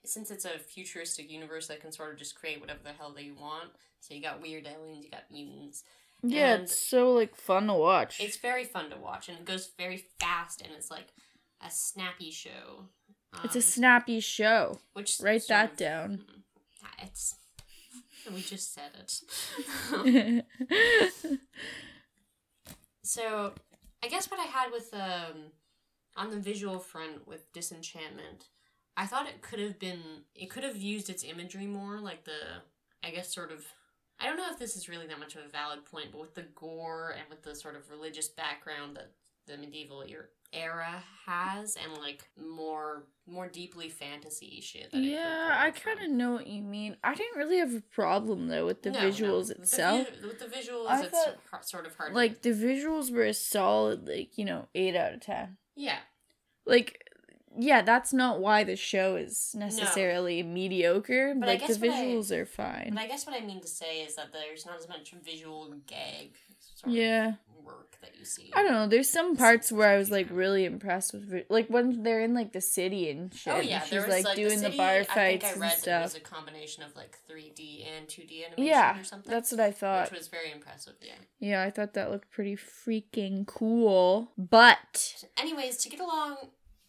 since 0.04 0.30
it's 0.30 0.44
a 0.44 0.58
futuristic 0.58 1.30
universe, 1.30 1.66
they 1.66 1.76
can 1.76 1.92
sort 1.92 2.12
of 2.12 2.18
just 2.18 2.34
create 2.36 2.60
whatever 2.60 2.80
the 2.84 2.92
hell 2.92 3.12
they 3.14 3.30
want. 3.30 3.70
So 4.00 4.14
you 4.14 4.22
got 4.22 4.40
weird 4.40 4.66
aliens, 4.66 5.04
you 5.04 5.10
got 5.10 5.30
mutants. 5.30 5.82
Yeah, 6.22 6.54
And- 6.54 6.62
it's 6.64 6.78
so 6.78 7.12
like 7.12 7.34
fun 7.36 7.66
to 7.68 7.74
watch. 7.74 8.20
It's 8.20 8.36
very 8.38 8.64
fun 8.64 8.90
to 8.90 8.96
watch, 8.96 9.28
and 9.28 9.38
it 9.38 9.44
goes 9.44 9.70
very 9.76 10.04
fast, 10.20 10.62
and 10.62 10.70
it's 10.76 10.90
like 10.90 11.08
a 11.60 11.70
snappy 11.70 12.30
show. 12.30 12.88
It's 13.44 13.54
a 13.56 13.58
Um, 13.58 13.62
snappy 13.62 14.20
show. 14.20 14.80
which 14.94 15.18
Write 15.20 15.46
that 15.48 15.72
of- 15.72 15.76
down. 15.76 16.24
It's 17.02 17.34
we 18.32 18.40
just 18.42 18.72
said 18.74 18.90
it. 18.94 20.44
so, 23.02 23.52
I 24.02 24.08
guess 24.08 24.30
what 24.30 24.40
I 24.40 24.44
had 24.44 24.70
with 24.72 24.92
um 24.94 25.52
on 26.16 26.30
the 26.30 26.38
visual 26.40 26.78
front 26.78 27.26
with 27.28 27.52
Disenchantment, 27.52 28.46
I 28.96 29.06
thought 29.06 29.28
it 29.28 29.40
could 29.42 29.60
have 29.60 29.78
been 29.78 30.00
it 30.34 30.50
could 30.50 30.64
have 30.64 30.76
used 30.76 31.10
its 31.10 31.24
imagery 31.24 31.66
more, 31.66 32.00
like 32.00 32.24
the 32.24 32.62
I 33.04 33.10
guess 33.10 33.32
sort 33.34 33.52
of 33.52 33.64
I 34.20 34.26
don't 34.26 34.36
know 34.36 34.50
if 34.50 34.58
this 34.58 34.76
is 34.76 34.88
really 34.88 35.06
that 35.06 35.20
much 35.20 35.36
of 35.36 35.44
a 35.44 35.48
valid 35.48 35.84
point, 35.84 36.08
but 36.12 36.20
with 36.20 36.34
the 36.34 36.46
gore 36.54 37.10
and 37.16 37.28
with 37.30 37.42
the 37.42 37.54
sort 37.54 37.76
of 37.76 37.88
religious 37.90 38.28
background 38.28 38.96
that 38.96 39.12
the 39.46 39.56
medieval 39.56 40.02
era 40.52 41.02
has, 41.26 41.76
and 41.76 42.00
like 42.00 42.28
more 42.40 43.04
more 43.26 43.46
deeply 43.48 43.88
fantasy 43.90 44.60
shit. 44.62 44.90
That 44.90 44.98
yeah, 45.02 45.54
I 45.58 45.70
kind 45.70 46.00
of 46.00 46.08
know 46.10 46.32
what 46.32 46.46
you 46.46 46.62
mean. 46.62 46.96
I 47.04 47.14
didn't 47.14 47.36
really 47.36 47.58
have 47.58 47.74
a 47.74 47.80
problem 47.82 48.48
though 48.48 48.64
with 48.66 48.82
the 48.82 48.90
No, 48.90 49.00
no. 49.02 49.08
visuals 49.10 49.48
With 49.48 49.58
itself. 49.58 50.08
vi- 50.08 50.26
with 50.26 50.38
the 50.38 50.46
visuals, 50.46 50.86
I 50.88 51.02
it's 51.02 51.10
thought, 51.10 51.68
sort 51.68 51.86
of 51.86 51.94
hard. 51.96 52.14
Like 52.14 52.42
the 52.42 52.50
visuals 52.54 53.12
were 53.12 53.24
a 53.24 53.34
solid, 53.34 54.08
like 54.08 54.38
you 54.38 54.44
know, 54.46 54.68
eight 54.74 54.96
out 54.96 55.12
of 55.12 55.20
ten. 55.20 55.58
yeah, 55.76 55.98
Like, 56.64 57.04
yeah, 57.58 57.82
that's 57.82 58.12
not 58.14 58.40
why 58.40 58.64
the 58.64 58.76
show 58.76 59.16
is 59.16 59.52
necessarily 59.54 60.42
mediocre. 60.42 61.34
But 61.38 61.48
I 61.48 61.52
like 61.52 61.66
the 61.66 61.74
what 61.74 61.90
I- 61.90 62.04
visuals 62.04 62.30
are 62.30 62.46
fine. 62.46 62.92
but 62.94 63.00
I 63.02 63.06
guess 63.06 63.26
what 63.26 63.36
I 63.40 63.44
mean 63.44 63.60
to 63.60 63.68
say 63.68 64.00
is 64.02 64.16
that 64.16 64.32
there's 64.32 64.64
not 64.64 64.78
as 64.78 64.88
much 64.88 65.12
visual 65.22 65.74
gag 65.86 66.36
sort 66.60 66.94
Yeah. 66.94 67.28
of 67.28 67.34
that 68.00 68.16
you 68.18 68.24
see. 68.24 68.50
I 68.54 68.62
don't 68.62 68.72
know. 68.72 68.86
There's 68.86 69.10
some 69.10 69.36
parts 69.36 69.70
where 69.72 69.88
I 69.88 69.96
was 69.96 70.10
like 70.10 70.28
really 70.30 70.64
impressed 70.64 71.12
with, 71.12 71.44
like 71.48 71.68
when 71.68 72.02
they're 72.02 72.20
in 72.20 72.34
like 72.34 72.52
the 72.52 72.60
city 72.60 73.10
and 73.10 73.32
shit. 73.34 73.52
Oh 73.52 73.56
and 73.58 73.68
yeah, 73.68 73.80
she's 73.80 73.90
there 73.90 74.00
was 74.02 74.10
like, 74.10 74.24
like 74.24 74.36
doing 74.36 74.50
the, 74.60 74.66
city, 74.66 74.76
bar 74.76 74.90
I 74.90 75.04
fights 75.04 75.44
think 75.44 75.62
I 75.62 75.66
and 75.66 75.72
stuff. 75.72 75.84
that 75.84 76.00
it 76.00 76.02
was 76.04 76.14
a 76.16 76.20
combination 76.20 76.82
of 76.84 76.94
like 76.96 77.18
3D 77.30 77.84
and 77.96 78.06
2D 78.06 78.46
animation 78.46 78.64
Yeah, 78.64 79.00
or 79.00 79.04
something. 79.04 79.30
that's 79.30 79.50
what 79.52 79.60
I 79.60 79.70
thought. 79.72 80.10
which 80.10 80.18
was 80.18 80.28
very 80.28 80.50
impressive. 80.52 80.94
Yeah. 81.00 81.12
Yeah, 81.40 81.62
I 81.62 81.70
thought 81.70 81.94
that 81.94 82.10
looked 82.10 82.30
pretty 82.30 82.56
freaking 82.56 83.46
cool. 83.46 84.32
But 84.36 85.24
Anyways, 85.38 85.78
to 85.78 85.88
get 85.88 86.00
along, 86.00 86.36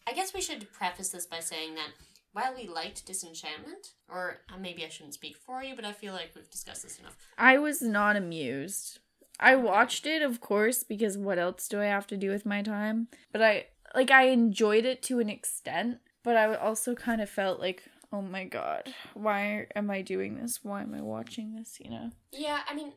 I 0.07 0.13
guess 0.13 0.33
we 0.33 0.41
should 0.41 0.71
preface 0.71 1.09
this 1.09 1.25
by 1.25 1.39
saying 1.39 1.75
that 1.75 1.89
while 2.31 2.53
we 2.55 2.67
liked 2.67 3.05
Disenchantment, 3.07 3.93
or 4.07 4.37
uh, 4.53 4.57
maybe 4.59 4.85
I 4.85 4.89
shouldn't 4.89 5.15
speak 5.15 5.35
for 5.35 5.63
you, 5.63 5.75
but 5.75 5.83
I 5.85 5.91
feel 5.93 6.13
like 6.13 6.31
we've 6.35 6.49
discussed 6.49 6.83
this 6.83 6.99
enough. 6.99 7.17
I 7.37 7.57
was 7.57 7.81
not 7.81 8.15
amused. 8.15 8.99
I 9.39 9.55
watched 9.55 10.05
it, 10.05 10.22
of 10.22 10.41
course, 10.41 10.84
because 10.84 11.17
what 11.17 11.39
else 11.39 11.67
do 11.67 11.81
I 11.81 11.86
have 11.86 12.08
to 12.08 12.17
do 12.17 12.29
with 12.29 12.46
my 12.46 12.62
time? 12.62 13.08
But 13.31 13.41
I 13.41 13.65
like 13.96 14.12
I 14.12 14.24
enjoyed 14.27 14.86
it 14.86 15.01
to 15.03 15.19
an 15.19 15.29
extent, 15.29 16.00
but 16.24 16.36
I 16.36 16.55
also 16.55 16.93
kind 16.96 17.22
of 17.22 17.29
felt 17.29 17.60
like, 17.60 17.84
oh 18.12 18.22
my 18.22 18.43
god, 18.43 18.93
why 19.13 19.67
am 19.75 19.89
I 19.89 20.01
doing 20.01 20.36
this? 20.36 20.60
Why 20.63 20.81
am 20.81 20.93
I 20.93 21.01
watching 21.01 21.55
this? 21.55 21.77
You 21.84 21.91
know? 21.91 22.10
Yeah, 22.31 22.60
I 22.69 22.75
mean, 22.75 22.91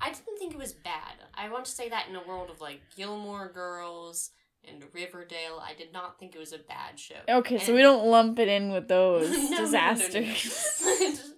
I 0.00 0.08
didn't 0.08 0.38
think 0.38 0.54
it 0.54 0.58
was 0.58 0.72
bad. 0.72 1.14
I 1.34 1.48
want 1.50 1.64
to 1.66 1.70
say 1.70 1.88
that 1.88 2.06
in 2.08 2.16
a 2.16 2.26
world 2.26 2.50
of 2.50 2.60
like 2.60 2.80
Gilmore 2.96 3.50
Girls 3.52 4.30
and 4.64 4.82
Riverdale, 4.92 5.62
I 5.62 5.74
did 5.74 5.92
not 5.92 6.18
think 6.18 6.34
it 6.34 6.38
was 6.38 6.52
a 6.52 6.58
bad 6.58 6.98
show. 6.98 7.16
Okay, 7.28 7.58
so 7.58 7.74
we 7.74 7.82
don't 7.82 8.06
lump 8.06 8.38
it 8.38 8.48
in 8.48 8.72
with 8.72 8.88
those 8.88 9.28
No, 9.30 9.36
no, 9.36 9.42
no, 9.42 9.50
no, 9.50 9.64
disasters. 9.64 11.22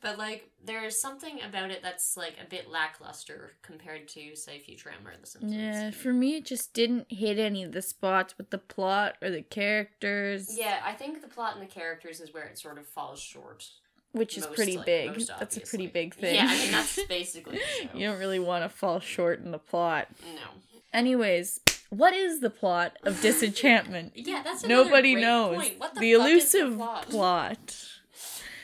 but 0.00 0.18
like, 0.18 0.50
there's 0.64 1.00
something 1.00 1.40
about 1.46 1.70
it 1.70 1.82
that's 1.82 2.16
like 2.16 2.34
a 2.44 2.48
bit 2.48 2.70
lackluster 2.70 3.52
compared 3.62 4.08
to, 4.08 4.34
say, 4.36 4.58
Futurama 4.58 5.06
or 5.06 5.20
The 5.20 5.26
Simpsons. 5.26 5.54
Yeah, 5.54 5.90
for 5.90 6.12
me, 6.12 6.36
it 6.36 6.44
just 6.44 6.72
didn't 6.74 7.06
hit 7.10 7.38
any 7.38 7.62
of 7.62 7.72
the 7.72 7.82
spots 7.82 8.36
with 8.38 8.50
the 8.50 8.58
plot 8.58 9.16
or 9.22 9.30
the 9.30 9.42
characters. 9.42 10.56
Yeah, 10.58 10.80
I 10.84 10.92
think 10.92 11.20
the 11.22 11.28
plot 11.28 11.54
and 11.54 11.62
the 11.62 11.70
characters 11.70 12.20
is 12.20 12.32
where 12.32 12.44
it 12.44 12.58
sort 12.58 12.78
of 12.78 12.86
falls 12.86 13.20
short. 13.20 13.68
which 14.12 14.36
is 14.36 14.44
most, 14.44 14.56
pretty 14.56 14.76
like, 14.76 14.86
big. 14.86 15.14
That's 15.38 15.56
a 15.56 15.60
pretty 15.60 15.86
big 15.86 16.14
thing. 16.14 16.34
Yeah, 16.34 16.46
I 16.48 16.58
mean 16.58 16.70
that's 16.72 17.04
basically 17.04 17.58
the 17.58 17.88
show. 17.88 17.98
you 17.98 18.06
don't 18.08 18.18
really 18.18 18.38
want 18.40 18.64
to 18.64 18.68
fall 18.68 19.00
short 19.00 19.40
in 19.40 19.50
the 19.50 19.58
plot. 19.58 20.08
No. 20.34 20.62
Anyways, 20.92 21.60
what 21.90 22.14
is 22.14 22.40
the 22.40 22.50
plot 22.50 22.96
of 23.04 23.20
Disenchantment? 23.22 24.12
Yeah, 24.14 24.42
that's 24.42 24.64
Nobody 24.64 25.12
great 25.14 25.22
knows. 25.22 25.56
Point. 25.58 25.78
What 25.78 25.94
the, 25.94 26.00
the 26.00 26.14
fuck 26.14 26.26
is 26.28 26.30
elusive 26.54 26.70
the 26.70 26.76
plot? 26.76 27.08
plot. 27.10 27.89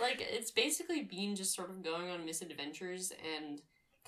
Like 0.01 0.21
it's 0.21 0.51
basically 0.51 1.03
Bean 1.03 1.37
just 1.37 1.55
sort 1.55 1.71
of 1.71 1.83
going 1.83 2.11
on 2.11 2.25
misadventures 2.25 3.13
and 3.37 3.61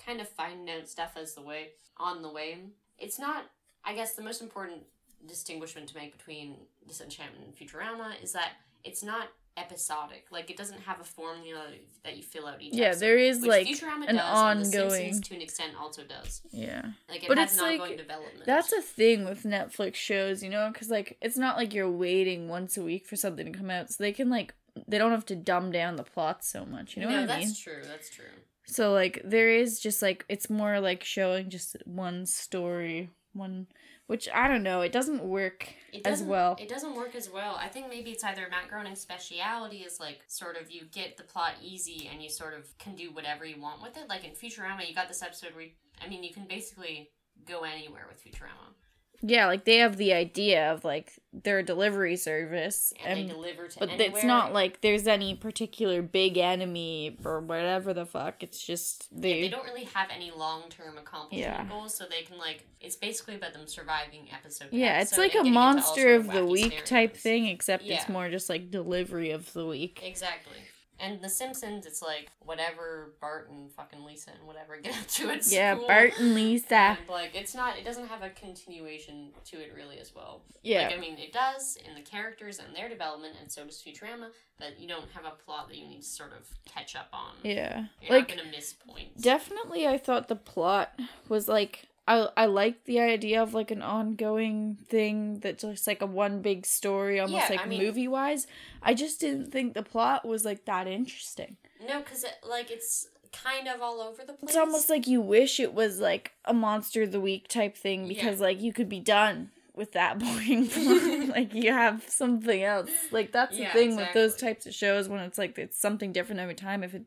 kind 0.05 0.21
of 0.21 0.29
finding 0.29 0.73
out 0.73 0.87
stuff 0.87 1.11
as 1.15 1.33
the 1.35 1.41
way 1.41 1.69
on 1.97 2.21
the 2.21 2.31
way. 2.31 2.57
It's 2.97 3.19
not. 3.19 3.45
I 3.83 3.93
guess 3.95 4.15
the 4.15 4.23
most 4.23 4.41
important 4.41 4.83
distinguishment 5.27 5.87
to 5.89 5.95
make 5.95 6.17
between 6.17 6.55
Disenchantment 6.87 7.45
and 7.45 7.55
Futurama 7.55 8.21
is 8.23 8.31
that 8.33 8.53
it's 8.83 9.03
not 9.03 9.27
episodic. 9.57 10.25
Like 10.31 10.49
it 10.49 10.57
doesn't 10.57 10.79
have 10.81 10.99
a 11.01 11.03
formula 11.03 11.65
that 12.03 12.15
you 12.15 12.23
fill 12.23 12.47
out 12.47 12.61
each. 12.61 12.73
Yeah, 12.73 12.87
episode, 12.87 12.99
there 13.05 13.17
is, 13.17 13.45
like, 13.45 13.67
Futurama 13.67 14.07
an 14.07 14.15
does, 14.15 14.25
and 14.25 14.65
ongoing- 14.75 14.89
Simpsons 14.91 15.27
to 15.27 15.35
an 15.35 15.41
extent 15.41 15.73
also 15.79 16.03
does. 16.03 16.41
Yeah. 16.51 16.85
Like 17.09 17.23
it 17.23 17.27
But 17.27 17.37
has 17.37 17.51
it's 17.51 17.59
an 17.59 17.65
like- 17.67 17.79
ongoing 17.81 17.97
development. 17.97 18.45
That's 18.45 18.71
a 18.73 18.81
thing 18.81 19.25
with 19.25 19.43
Netflix 19.43 19.95
shows, 19.95 20.41
you 20.43 20.49
know, 20.49 20.69
because 20.71 20.89
like 20.89 21.17
it's 21.21 21.37
not 21.37 21.57
like 21.57 21.73
you're 21.73 21.91
waiting 21.91 22.47
once 22.47 22.77
a 22.77 22.83
week 22.83 23.05
for 23.05 23.15
something 23.15 23.51
to 23.51 23.57
come 23.57 23.69
out, 23.69 23.89
so 23.91 24.01
they 24.03 24.13
can 24.13 24.29
like 24.29 24.53
they 24.87 24.97
don't 24.97 25.11
have 25.11 25.25
to 25.27 25.35
dumb 25.35 25.71
down 25.71 25.95
the 25.95 26.03
plot 26.03 26.43
so 26.43 26.65
much. 26.65 26.95
You 26.95 27.03
know 27.03 27.09
no, 27.09 27.21
what 27.21 27.29
I 27.31 27.37
mean? 27.39 27.47
that's 27.47 27.59
true. 27.59 27.81
That's 27.83 28.09
true. 28.09 28.25
So 28.65 28.91
like 28.93 29.21
there 29.23 29.49
is 29.49 29.79
just 29.79 30.01
like 30.01 30.25
it's 30.29 30.49
more 30.49 30.79
like 30.79 31.03
showing 31.03 31.49
just 31.49 31.75
one 31.85 32.25
story, 32.25 33.09
one 33.33 33.67
which 34.07 34.27
I 34.33 34.47
don't 34.47 34.63
know, 34.63 34.81
it 34.81 34.91
doesn't 34.91 35.23
work 35.23 35.69
It 35.93 35.97
as 35.97 36.13
doesn't- 36.13 36.27
well. 36.27 36.55
It 36.59 36.67
doesn't 36.67 36.95
work 36.95 37.13
as 37.13 37.29
well. 37.29 37.55
I 37.61 37.67
think 37.67 37.89
maybe 37.89 38.09
it's 38.09 38.23
either 38.23 38.47
Matt 38.49 38.67
Groening's 38.67 38.99
speciality 38.99 39.77
is 39.81 39.99
like 39.99 40.21
sort 40.27 40.59
of 40.59 40.71
you 40.71 40.85
get 40.91 41.15
the 41.17 41.23
plot 41.23 41.53
easy 41.61 42.09
and 42.11 42.21
you 42.21 42.29
sort 42.29 42.55
of 42.55 42.75
can 42.79 42.95
do 42.95 43.11
whatever 43.11 43.45
you 43.45 43.61
want 43.61 43.83
with 43.83 43.97
it. 43.97 44.09
Like 44.09 44.23
in 44.23 44.31
Futurama, 44.31 44.87
you 44.87 44.95
got 44.95 45.07
this 45.09 45.21
episode 45.21 45.53
where 45.53 45.65
you, 45.65 45.71
I 46.03 46.07
mean, 46.09 46.23
you 46.23 46.33
can 46.33 46.45
basically 46.45 47.11
go 47.47 47.61
anywhere 47.61 48.07
with 48.09 48.23
Futurama, 48.23 48.73
Yeah, 49.21 49.47
like 49.47 49.65
they 49.65 49.77
have 49.77 49.97
the 49.97 50.13
idea 50.13 50.71
of 50.71 50.85
like 50.85 51.13
their 51.33 51.61
delivery 51.61 52.15
service 52.15 52.93
and, 53.03 53.19
and, 53.19 53.29
they 53.29 53.33
deliver 53.33 53.67
to 53.67 53.79
but 53.79 53.89
anywhere. 53.89 54.07
it's 54.15 54.23
not 54.23 54.53
like 54.53 54.81
there's 54.81 55.07
any 55.07 55.35
particular 55.35 56.01
big 56.01 56.37
enemy 56.37 57.17
or 57.25 57.39
whatever 57.41 57.93
the 57.93 58.05
fuck. 58.05 58.41
It's 58.43 58.63
just 58.63 59.07
Yeah, 59.11 59.21
they, 59.21 59.41
they 59.41 59.49
don't 59.49 59.65
really 59.65 59.83
have 59.85 60.09
any 60.09 60.31
long 60.31 60.63
term 60.69 60.97
accomplishment 60.97 61.41
Yeah. 61.59 61.65
goals, 61.65 61.93
so 61.95 62.05
they 62.09 62.21
can 62.21 62.37
like 62.37 62.65
it's 62.79 62.95
basically 62.95 63.35
about 63.35 63.53
them 63.53 63.67
surviving 63.67 64.27
episode. 64.33 64.69
Yeah, 64.71 65.01
it's 65.01 65.17
like 65.17 65.35
a 65.35 65.43
monster 65.43 66.01
sort 66.01 66.15
of 66.15 66.31
the 66.31 66.45
week 66.45 66.85
type 66.85 67.15
thing, 67.15 67.47
except 67.47 67.83
it's 67.85 68.07
more 68.07 68.29
just 68.29 68.49
like 68.49 68.71
delivery 68.71 69.31
of 69.31 69.51
the 69.53 69.65
week. 69.65 70.01
Exactly. 70.03 70.57
And 71.01 71.21
The 71.21 71.29
Simpsons, 71.29 71.85
it's 71.85 72.01
like 72.01 72.29
whatever 72.43 73.13
Bart 73.21 73.49
and 73.49 73.71
fucking 73.71 74.03
Lisa 74.03 74.31
and 74.37 74.45
whatever 74.47 74.77
get 74.77 74.97
up 74.99 75.07
to 75.07 75.29
at 75.29 75.47
Yeah, 75.47 75.75
school. 75.75 75.87
Bart 75.87 76.13
and 76.19 76.33
Lisa. 76.35 76.75
And, 76.75 76.97
like 77.09 77.31
it's 77.35 77.55
not 77.55 77.77
it 77.77 77.85
doesn't 77.85 78.07
have 78.07 78.21
a 78.21 78.29
continuation 78.29 79.29
to 79.45 79.57
it 79.57 79.73
really 79.75 79.99
as 79.99 80.13
well. 80.13 80.41
Yeah. 80.63 80.87
Like 80.87 80.97
I 80.97 80.99
mean 80.99 81.17
it 81.17 81.31
does 81.31 81.77
in 81.87 81.95
the 81.95 82.01
characters 82.01 82.59
and 82.59 82.75
their 82.75 82.89
development 82.89 83.35
and 83.41 83.51
so 83.51 83.63
does 83.65 83.81
Futurama, 83.81 84.27
but 84.57 84.79
you 84.79 84.87
don't 84.87 85.09
have 85.13 85.25
a 85.25 85.31
plot 85.45 85.69
that 85.69 85.77
you 85.77 85.87
need 85.87 86.01
to 86.01 86.07
sort 86.07 86.31
of 86.33 86.47
catch 86.65 86.95
up 86.95 87.09
on. 87.13 87.33
Yeah. 87.43 87.85
You're 88.01 88.11
like 88.19 88.29
not 88.29 88.37
gonna 88.37 88.51
miss 88.51 88.73
points. 88.73 89.21
definitely 89.21 89.87
I 89.87 89.97
thought 89.97 90.27
the 90.27 90.35
plot 90.35 90.99
was 91.27 91.47
like 91.47 91.87
I 92.09 92.27
I 92.35 92.45
liked 92.47 92.85
the 92.85 92.99
idea 92.99 93.41
of 93.41 93.53
like 93.53 93.71
an 93.71 93.81
ongoing 93.83 94.77
thing 94.89 95.39
that's 95.39 95.63
just 95.63 95.85
like 95.87 96.01
a 96.01 96.05
one 96.07 96.41
big 96.41 96.65
story 96.65 97.19
almost 97.19 97.45
Yeah, 97.45 97.55
like 97.55 97.65
I 97.65 97.69
mean- 97.69 97.83
movie 97.83 98.07
wise. 98.07 98.47
I 98.81 98.93
just 98.93 99.19
didn't 99.21 99.51
think 99.51 99.73
the 99.75 99.83
plot 99.83 100.25
was 100.27 100.43
like 100.43 100.65
that 100.65 100.87
interesting. 100.87 101.57
no, 101.87 101.99
because 101.99 102.23
it, 102.23 102.35
like 102.47 102.69
it's 102.71 103.07
kind 103.31 103.67
of 103.67 103.81
all 103.81 104.01
over 104.01 104.23
the 104.25 104.33
place. 104.33 104.49
It's 104.49 104.57
almost 104.57 104.89
like 104.89 105.05
you 105.07 105.21
wish 105.21 105.59
it 105.59 105.73
was 105.73 105.99
like 105.99 106.31
a 106.45 106.53
monster 106.53 107.03
of 107.03 107.11
the 107.11 107.19
week 107.21 107.47
type 107.47 107.77
thing 107.77 108.07
because 108.07 108.39
Yeah. 108.39 108.45
like 108.47 108.59
you 108.61 108.73
could 108.73 108.89
be 108.89 108.99
done 108.99 109.51
with 109.75 109.91
that 109.93 110.17
boring 110.23 110.67
plot. 110.67 111.27
like 111.37 111.53
you 111.53 111.71
have 111.71 112.03
something 112.09 112.63
else. 112.63 112.89
Like 113.11 113.31
that's 113.31 113.55
the 113.55 113.63
Yeah, 113.63 113.73
thing 113.73 113.95
with 113.95 114.13
those 114.13 114.35
types 114.35 114.65
of 114.65 114.73
shows 114.73 115.07
when 115.07 115.19
it's 115.21 115.37
like 115.37 115.57
it's 115.59 115.79
something 115.79 116.11
different 116.11 116.41
every 116.41 116.55
time. 116.55 116.83
If 116.83 116.93
it 116.95 117.03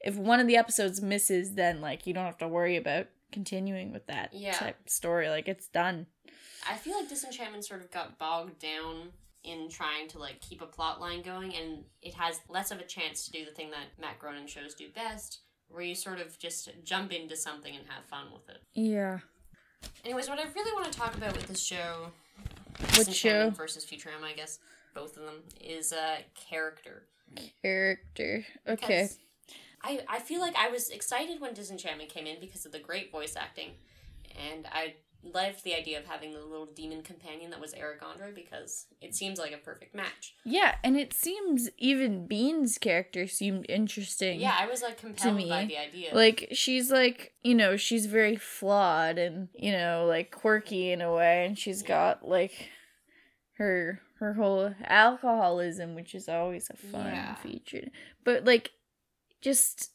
if 0.00 0.16
one 0.16 0.40
of 0.40 0.46
the 0.46 0.56
episodes 0.56 1.02
misses, 1.02 1.54
then 1.54 1.80
like 1.82 2.06
you 2.06 2.14
don't 2.14 2.24
have 2.24 2.38
to 2.38 2.48
worry 2.48 2.76
about 2.76 3.06
continuing 3.32 3.92
with 3.92 4.06
that 4.06 4.32
Yeah. 4.32 4.52
type 4.52 4.88
story. 4.88 5.28
Like 5.28 5.48
it's 5.48 5.68
done. 5.68 6.06
I 6.68 6.76
feel 6.76 6.98
like 6.98 7.08
Disenchantment 7.08 7.64
sort 7.64 7.80
of 7.80 7.90
got 7.90 8.18
bogged 8.18 8.58
down 8.58 9.12
in 9.44 9.68
trying 9.70 10.08
to 10.08 10.18
like 10.18 10.40
keep 10.40 10.60
a 10.60 10.66
plot 10.66 11.00
line 11.00 11.22
going, 11.22 11.54
and 11.54 11.84
it 12.02 12.14
has 12.14 12.40
less 12.48 12.70
of 12.70 12.80
a 12.80 12.84
chance 12.84 13.24
to 13.26 13.30
do 13.32 13.44
the 13.44 13.52
thing 13.52 13.70
that 13.70 13.98
Matt 14.00 14.18
Groening 14.18 14.46
shows 14.46 14.74
do 14.74 14.88
best, 14.90 15.40
where 15.68 15.82
you 15.82 15.94
sort 15.94 16.18
of 16.20 16.38
just 16.38 16.70
jump 16.84 17.12
into 17.12 17.36
something 17.36 17.74
and 17.74 17.86
have 17.88 18.04
fun 18.06 18.26
with 18.32 18.48
it. 18.48 18.62
Yeah. 18.74 19.20
Anyways, 20.04 20.28
what 20.28 20.38
I 20.40 20.44
really 20.54 20.72
want 20.72 20.92
to 20.92 20.98
talk 20.98 21.16
about 21.16 21.36
with 21.36 21.46
this 21.46 21.62
show, 21.62 22.10
What 22.96 23.12
show? 23.14 23.50
versus 23.50 23.84
Futurama, 23.86 24.24
I 24.24 24.32
guess 24.34 24.58
both 24.94 25.16
of 25.16 25.22
them, 25.24 25.42
is 25.60 25.92
uh, 25.92 26.16
character. 26.34 27.04
Character. 27.62 28.44
Okay. 28.66 28.86
Because 29.02 29.18
I, 29.82 30.00
I 30.08 30.18
feel 30.18 30.40
like 30.40 30.56
I 30.56 30.68
was 30.68 30.88
excited 30.90 31.40
when 31.40 31.54
Disenchantment 31.54 32.10
came 32.10 32.26
in 32.26 32.40
because 32.40 32.66
of 32.66 32.72
the 32.72 32.78
great 32.78 33.12
voice 33.12 33.36
acting. 33.36 33.70
And 34.36 34.66
I 34.70 34.94
loved 35.24 35.64
the 35.64 35.74
idea 35.74 35.98
of 35.98 36.06
having 36.06 36.32
the 36.32 36.38
little 36.40 36.66
demon 36.66 37.02
companion 37.02 37.50
that 37.50 37.60
was 37.60 37.74
Eric 37.74 38.02
Andre 38.08 38.32
because 38.32 38.86
it 39.00 39.14
seems 39.14 39.38
like 39.38 39.52
a 39.52 39.56
perfect 39.56 39.94
match. 39.94 40.34
Yeah, 40.44 40.76
and 40.84 40.96
it 40.96 41.12
seems 41.12 41.68
even 41.78 42.26
Bean's 42.26 42.78
character 42.78 43.26
seemed 43.26 43.66
interesting. 43.68 44.40
Yeah, 44.40 44.56
I 44.58 44.66
was 44.66 44.80
like 44.82 44.98
compelled 44.98 45.18
to 45.30 45.32
me, 45.32 45.48
by 45.48 45.64
the 45.64 45.78
idea. 45.78 46.14
Like 46.14 46.48
she's 46.52 46.90
like, 46.90 47.32
you 47.42 47.54
know, 47.54 47.76
she's 47.76 48.06
very 48.06 48.36
flawed 48.36 49.18
and, 49.18 49.48
you 49.54 49.72
know, 49.72 50.06
like 50.08 50.30
quirky 50.30 50.92
in 50.92 51.00
a 51.00 51.12
way 51.12 51.46
and 51.46 51.58
she's 51.58 51.82
got 51.82 52.26
like 52.26 52.68
her 53.56 54.00
her 54.20 54.34
whole 54.34 54.72
alcoholism, 54.84 55.94
which 55.94 56.14
is 56.14 56.28
always 56.28 56.70
a 56.70 56.76
fun 56.76 57.06
Yeah. 57.06 57.34
feature. 57.36 57.88
But 58.24 58.44
like 58.44 58.70
just 59.40 59.92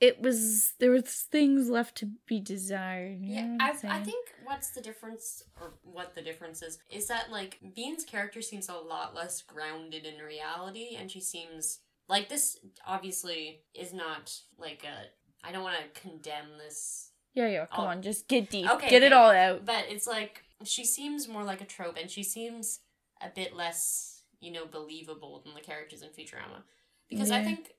it 0.00 0.20
was 0.20 0.72
there 0.80 0.90
was 0.90 1.04
things 1.30 1.68
left 1.70 1.96
to 1.98 2.10
be 2.26 2.40
desired. 2.40 3.18
Yeah, 3.22 3.56
I, 3.60 3.70
I 3.84 4.00
think 4.00 4.26
what's 4.44 4.70
the 4.70 4.80
difference, 4.80 5.44
or 5.60 5.74
what 5.84 6.14
the 6.16 6.22
difference 6.22 6.60
is, 6.62 6.78
is 6.90 7.06
that 7.06 7.30
like 7.30 7.58
Bean's 7.74 8.04
character 8.04 8.42
seems 8.42 8.68
a 8.68 8.74
lot 8.74 9.14
less 9.14 9.42
grounded 9.42 10.04
in 10.04 10.18
reality, 10.24 10.96
and 10.98 11.08
she 11.10 11.20
seems 11.20 11.78
like 12.08 12.28
this. 12.28 12.58
Obviously, 12.86 13.60
is 13.74 13.92
not 13.92 14.34
like 14.58 14.84
a. 14.84 15.46
I 15.46 15.52
don't 15.52 15.62
want 15.62 15.76
to 15.76 16.00
condemn 16.00 16.58
this 16.58 17.10
Yeah, 17.34 17.46
yeah, 17.48 17.66
come 17.66 17.84
Oh. 17.84 17.88
on, 17.88 18.02
just 18.02 18.26
get 18.28 18.50
deep. 18.50 18.68
Okay, 18.70 18.90
get 18.90 19.02
it 19.04 19.12
all 19.12 19.30
out. 19.30 19.64
But 19.64 19.84
it's 19.88 20.06
like 20.08 20.42
she 20.64 20.84
seems 20.84 21.28
more 21.28 21.44
like 21.44 21.60
a 21.60 21.64
trope, 21.64 21.96
and 22.00 22.10
she 22.10 22.24
seems 22.24 22.80
a 23.20 23.28
bit 23.32 23.54
less, 23.54 24.22
you 24.40 24.50
know, 24.50 24.66
believable 24.66 25.40
than 25.44 25.54
the 25.54 25.60
characters 25.60 26.02
in 26.02 26.08
Futurama. 26.08 26.62
Because 27.08 27.30
I 27.30 27.44
think 27.44 27.72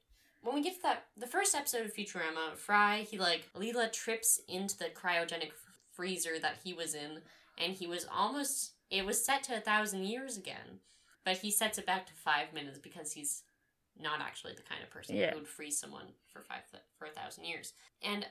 when 0.44 0.56
we 0.56 0.62
get 0.62 0.76
to 0.76 0.82
that, 0.84 1.06
the 1.18 1.28
first 1.28 1.56
episode 1.56 1.86
of 1.86 1.94
Futurama, 1.96 2.56
Fry, 2.56 3.00
he 3.10 3.18
like 3.18 3.50
Leela 3.58 3.92
trips 3.92 4.40
into 4.48 4.78
the 4.78 4.86
cryogenic 4.86 5.52
freezer 5.92 6.38
that 6.42 6.58
he 6.64 6.74
was 6.74 6.94
in, 6.96 7.20
and 7.58 7.74
he 7.74 7.88
was 7.88 8.06
almost. 8.14 8.72
It 8.92 9.06
was 9.06 9.24
set 9.26 9.42
to 9.44 9.58
a 9.58 9.60
thousand 9.62 10.04
years 10.06 10.38
again, 10.38 10.80
but 11.26 11.38
he 11.38 11.50
sets 11.50 11.78
it 11.80 11.86
back 11.88 12.06
to 12.08 12.14
five 12.14 12.54
minutes 12.54 12.78
because 12.78 13.14
he's 13.14 13.42
not 14.00 14.22
actually 14.22 14.54
the 14.54 14.62
kind 14.62 14.84
of 14.84 14.90
person 14.92 15.16
Yeah. 15.16 15.32
who 15.32 15.38
would 15.40 15.48
freeze 15.48 15.80
someone 15.80 16.08
for 16.32 16.42
five 16.44 16.62
for 16.98 17.06
a 17.06 17.10
thousand 17.10 17.46
years. 17.46 17.74
And 18.04 18.26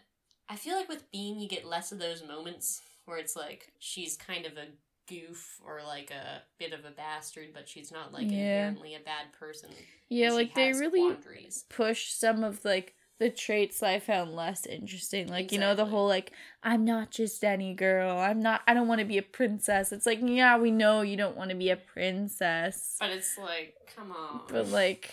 I 0.49 0.57
feel 0.57 0.77
like 0.77 0.89
with 0.89 1.11
Bean, 1.11 1.41
you 1.41 1.49
get 1.49 1.65
less 1.65 1.91
of 1.93 1.99
those 1.99 2.23
moments 2.23 2.81
where 3.07 3.19
it's 3.19 3.35
like 3.37 3.73
she's 3.79 4.17
kind 4.17 4.45
of 4.47 4.53
a 4.57 4.67
goof 5.09 5.61
or 5.65 5.81
like 5.87 6.11
a 6.11 6.43
bit 6.59 6.73
of 6.73 6.85
a 6.85 6.91
bastard, 6.91 7.49
but 7.55 7.69
she's 7.69 7.91
not 7.93 8.13
like 8.13 8.31
Yeah. 8.31 8.39
inherently 8.39 8.95
a 8.95 9.01
bad 9.01 9.33
person. 9.39 9.71
Yeah, 10.09 10.31
like 10.33 10.55
they 10.55 10.73
really 10.73 11.01
quandaries. 11.15 11.65
push 11.69 12.11
some 12.13 12.45
of 12.45 12.65
like 12.65 12.95
the 13.19 13.31
traits 13.31 13.83
I 13.85 14.01
found 14.01 14.35
less 14.35 14.67
interesting. 14.67 15.29
Like, 15.29 15.53
you 15.53 15.59
know, 15.59 15.75
the 15.77 15.85
whole 15.85 16.09
like, 16.09 16.33
I'm 16.65 16.85
not 16.85 17.11
just 17.13 17.45
any 17.45 17.73
girl. 17.75 18.19
I'm 18.19 18.41
not 18.41 18.63
I 18.67 18.75
don't 18.75 18.89
want 18.89 18.99
to 19.01 19.05
be 19.05 19.19
a 19.19 19.23
princess. 19.23 19.93
It's 19.93 20.07
like, 20.07 20.19
yeah, 20.23 20.59
we 20.59 20.71
know 20.71 21.03
you 21.03 21.17
don't 21.17 21.37
want 21.37 21.51
to 21.51 21.57
be 21.57 21.71
a 21.71 21.77
princess. 21.77 22.97
But 22.99 23.11
it's 23.11 23.39
like, 23.39 23.75
come 23.95 24.13
on. 24.13 24.41
But 24.49 24.69
like 24.69 25.11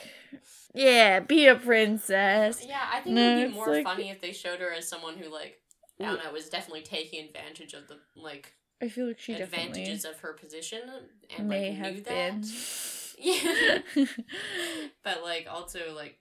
yeah, 0.73 1.19
be 1.19 1.47
a 1.47 1.55
princess. 1.55 2.63
yeah, 2.67 2.87
I 2.93 2.99
think 3.01 3.15
No, 3.15 3.37
it 3.37 3.41
would 3.41 3.49
be 3.49 3.53
more 3.55 3.67
like- 3.69 3.83
funny 3.83 4.09
if 4.09 4.21
they 4.21 4.31
showed 4.31 4.59
her 4.59 4.71
as 4.73 4.87
someone 4.87 5.17
who 5.17 5.29
like 5.31 5.59
I 6.01 6.05
don't 6.05 6.23
know, 6.23 6.31
was 6.31 6.49
definitely 6.49 6.83
taking 6.83 7.25
advantage 7.25 7.73
of 7.73 7.87
the 7.89 7.99
like 8.15 8.53
I 8.81 8.87
feel 8.89 9.07
like 9.07 9.19
she 9.19 9.33
definitely 9.33 9.67
advantages 9.67 10.05
of 10.05 10.19
her 10.21 10.33
position 10.33 10.81
and 11.37 11.49
like 11.49 11.73
knew 11.73 12.01
that. 12.01 12.45
Yeah. 13.21 13.79
but 15.03 15.23
like 15.23 15.45
also 15.51 15.93
like 15.93 16.17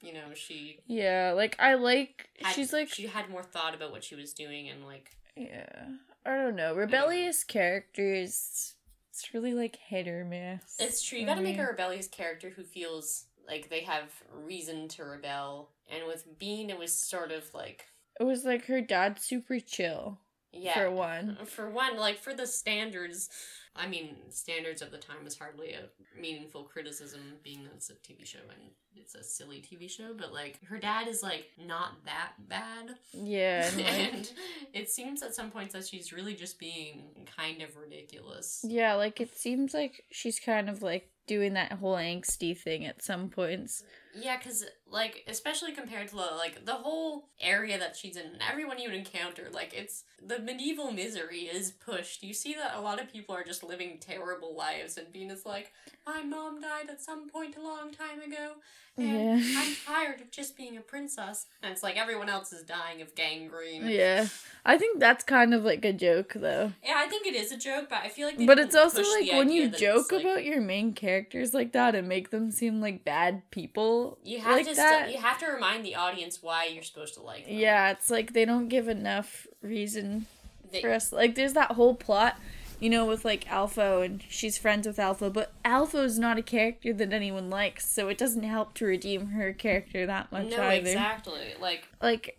you 0.00 0.12
know, 0.12 0.34
she 0.34 0.78
yeah, 0.86 1.32
like 1.34 1.56
I 1.58 1.74
like 1.74 2.28
had, 2.40 2.54
she's 2.54 2.72
like 2.72 2.88
she 2.88 3.08
had 3.08 3.28
more 3.28 3.42
thought 3.42 3.74
about 3.74 3.90
what 3.90 4.04
she 4.04 4.14
was 4.14 4.32
doing 4.32 4.68
and 4.68 4.86
like 4.86 5.10
yeah. 5.36 5.88
I 6.24 6.36
don't 6.36 6.54
know. 6.54 6.76
Rebellious 6.76 7.42
characters 7.42 8.74
it's 9.18 9.34
really 9.34 9.52
like 9.52 9.76
hit 9.76 10.06
or 10.06 10.24
miss. 10.24 10.76
It's 10.78 11.02
true. 11.02 11.18
You 11.18 11.26
got 11.26 11.34
to 11.34 11.40
make 11.40 11.58
a 11.58 11.64
rebellious 11.64 12.06
character 12.06 12.50
who 12.50 12.62
feels 12.62 13.24
like 13.48 13.68
they 13.68 13.80
have 13.80 14.12
reason 14.32 14.86
to 14.88 15.04
rebel. 15.04 15.70
And 15.90 16.06
with 16.06 16.38
Bean, 16.38 16.70
it 16.70 16.78
was 16.78 16.92
sort 16.92 17.32
of 17.32 17.52
like, 17.52 17.86
It 18.20 18.24
was 18.24 18.44
like 18.44 18.66
her 18.66 18.80
dad 18.80 19.18
super 19.20 19.58
chill 19.58 20.20
yeah. 20.52 20.74
for 20.74 20.90
one. 20.90 21.36
For 21.46 21.68
one, 21.70 21.96
like 21.96 22.18
for 22.18 22.34
the 22.34 22.46
standards, 22.46 23.28
I 23.76 23.86
mean, 23.86 24.16
standards 24.30 24.82
of 24.82 24.90
the 24.90 24.98
time 24.98 25.26
is 25.26 25.38
hardly 25.38 25.72
a 25.72 25.88
meaningful 26.20 26.64
criticism, 26.64 27.20
being 27.44 27.64
that 27.64 27.74
it's 27.74 27.90
a 27.90 27.94
TV 27.94 28.26
show 28.26 28.40
and 28.50 28.70
it's 28.96 29.14
a 29.14 29.22
silly 29.22 29.62
TV 29.62 29.88
show. 29.88 30.14
But 30.16 30.32
like, 30.32 30.58
her 30.64 30.78
dad 30.78 31.06
is 31.08 31.22
like 31.22 31.46
not 31.64 32.04
that 32.04 32.32
bad, 32.48 32.96
Yeah, 33.12 33.70
and 33.70 33.80
and 34.14 34.30
it 34.72 34.90
seems 34.90 35.22
at 35.22 35.34
some 35.34 35.50
points 35.50 35.74
that 35.74 35.86
she's 35.86 36.12
really 36.12 36.34
just 36.34 36.58
being 36.58 37.26
kind 37.36 37.62
of 37.62 37.76
ridiculous. 37.76 38.64
yeah, 38.66 38.94
like 38.94 39.20
it 39.20 39.36
seems 39.36 39.74
like 39.74 40.04
she's 40.10 40.40
kind 40.40 40.68
of 40.68 40.82
like 40.82 41.10
doing 41.26 41.52
that 41.52 41.72
whole 41.72 41.94
angsty 41.96 42.58
thing 42.58 42.84
at 42.86 43.02
some 43.02 43.28
points. 43.28 43.84
Yeah, 44.14 44.38
because, 44.38 44.64
like, 44.90 45.24
especially 45.28 45.72
compared 45.72 46.08
to, 46.08 46.16
like, 46.16 46.64
the 46.64 46.74
whole 46.74 47.28
area 47.40 47.78
that 47.78 47.96
she's 47.96 48.16
in, 48.16 48.26
and 48.26 48.42
everyone 48.50 48.78
you 48.78 48.90
encounter, 48.90 49.48
like, 49.52 49.72
it's 49.74 50.04
the 50.24 50.38
medieval 50.38 50.90
misery 50.90 51.40
is 51.42 51.70
pushed. 51.70 52.22
You 52.22 52.34
see 52.34 52.54
that 52.54 52.74
a 52.76 52.80
lot 52.80 53.00
of 53.00 53.12
people 53.12 53.34
are 53.34 53.44
just 53.44 53.62
living 53.62 53.98
terrible 54.00 54.54
lives, 54.54 54.96
and 54.98 55.06
is 55.14 55.44
like, 55.46 55.72
my 56.06 56.22
mom 56.22 56.60
died 56.60 56.88
at 56.90 57.00
some 57.02 57.28
point 57.28 57.56
a 57.56 57.60
long 57.62 57.92
time 57.92 58.20
ago, 58.20 58.54
and 58.96 59.40
Yeah. 59.40 59.60
I'm 59.60 59.74
tired 59.86 60.20
of 60.20 60.30
just 60.32 60.56
being 60.56 60.76
a 60.76 60.80
princess. 60.80 61.46
And 61.62 61.70
it's 61.72 61.82
like 61.84 61.96
everyone 61.96 62.28
else 62.28 62.52
is 62.52 62.62
dying 62.64 63.00
of 63.00 63.14
gangrene. 63.14 63.86
Yeah. 63.86 64.26
I 64.64 64.76
think 64.76 64.98
that's 64.98 65.22
kind 65.22 65.54
of 65.54 65.64
like 65.64 65.84
a 65.84 65.92
joke 65.92 66.32
though. 66.34 66.72
Yeah, 66.84 66.94
I 66.96 67.06
think 67.06 67.26
it 67.26 67.34
is 67.34 67.52
a 67.52 67.56
joke, 67.56 67.88
but 67.90 68.00
I 68.02 68.08
feel 68.08 68.26
like 68.26 68.44
But 68.44 68.58
it's 68.58 68.74
also 68.74 69.02
like 69.02 69.30
when 69.30 69.50
you 69.50 69.68
joke 69.68 70.00
it's, 70.00 70.12
like- 70.12 70.22
about 70.24 70.44
your 70.44 70.60
main 70.60 70.94
characters 70.94 71.54
like 71.54 71.72
that 71.72 71.94
and 71.94 72.08
make 72.08 72.30
them 72.30 72.50
seem 72.50 72.80
like 72.80 73.04
bad 73.04 73.48
people. 73.52 74.18
You 74.24 74.40
have 74.40 74.56
like 74.56 74.66
to 74.66 74.74
that. 74.78 75.00
st- 75.06 75.14
you 75.16 75.20
have 75.22 75.38
to 75.40 75.46
remind 75.46 75.84
the 75.84 75.94
audience 75.94 76.42
why 76.42 76.64
you're 76.66 76.82
supposed 76.82 77.14
to 77.14 77.22
like 77.22 77.44
them. 77.46 77.54
Yeah, 77.54 77.90
it's 77.90 78.10
like 78.10 78.32
they 78.32 78.44
don't 78.44 78.68
give 78.68 78.88
enough 78.88 79.46
reason 79.62 80.26
They- 80.72 80.80
for 80.80 80.92
us. 80.92 81.12
Like, 81.12 81.34
there's 81.34 81.52
that 81.54 81.72
whole 81.72 81.94
plot, 81.94 82.38
you 82.80 82.88
know, 82.90 83.04
with 83.04 83.24
like 83.24 83.50
Alpha 83.50 84.00
and 84.00 84.22
she's 84.28 84.56
friends 84.58 84.86
with 84.86 84.98
Alpha, 84.98 85.30
but 85.30 85.52
Alpha 85.64 85.98
is 86.02 86.18
not 86.18 86.38
a 86.38 86.42
character 86.42 86.92
that 86.92 87.12
anyone 87.12 87.50
likes, 87.50 87.88
so 87.88 88.08
it 88.08 88.16
doesn't 88.18 88.42
help 88.44 88.74
to 88.74 88.84
redeem 88.86 89.28
her 89.28 89.52
character 89.52 90.06
that 90.06 90.30
much 90.32 90.50
no, 90.50 90.62
either. 90.62 90.88
exactly. 90.88 91.54
Like, 91.60 91.88
Like, 92.02 92.38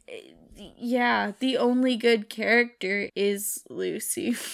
yeah, 0.78 1.34
the 1.40 1.58
only 1.58 1.96
good 1.96 2.30
character 2.30 3.10
is 3.16 3.64
Lucy. 3.70 4.36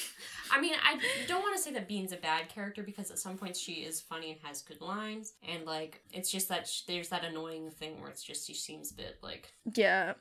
I 0.51 0.61
mean, 0.61 0.73
I 0.83 0.99
don't 1.27 1.41
want 1.41 1.55
to 1.55 1.61
say 1.61 1.71
that 1.73 1.87
Bean's 1.87 2.11
a 2.11 2.17
bad 2.17 2.49
character 2.49 2.83
because 2.83 3.11
at 3.11 3.19
some 3.19 3.37
points 3.37 3.59
she 3.59 3.73
is 3.83 4.01
funny 4.01 4.31
and 4.31 4.39
has 4.43 4.61
good 4.61 4.81
lines, 4.81 5.33
and 5.47 5.65
like 5.65 6.01
it's 6.13 6.31
just 6.31 6.49
that 6.49 6.67
sh- 6.67 6.81
there's 6.87 7.09
that 7.09 7.23
annoying 7.23 7.69
thing 7.71 7.99
where 7.99 8.09
it's 8.09 8.23
just 8.23 8.47
she 8.47 8.53
seems 8.53 8.91
a 8.91 8.95
bit 8.95 9.17
like. 9.21 9.51
yeah, 9.75 10.13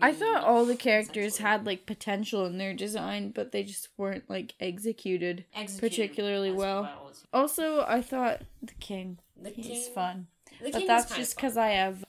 I 0.00 0.12
thought 0.12 0.42
all 0.44 0.64
the 0.64 0.76
characters 0.76 1.38
had 1.38 1.66
like 1.66 1.86
potential 1.86 2.46
in 2.46 2.58
their 2.58 2.74
design, 2.74 3.30
but 3.30 3.52
they 3.52 3.62
just 3.62 3.88
weren't 3.96 4.28
like 4.28 4.54
executed. 4.60 5.44
executed 5.54 5.80
particularly 5.96 6.52
well. 6.52 7.08
as- 7.10 7.24
Also, 7.32 7.84
I 7.86 8.02
thought 8.02 8.42
the 8.62 8.74
king. 8.74 9.18
The 9.40 9.50
king, 9.52 9.80
fun. 9.94 10.26
The 10.62 10.72
but 10.72 10.86
that's 10.88 11.14
just 11.14 11.36
because 11.36 11.56
I 11.56 11.68
have 11.68 12.04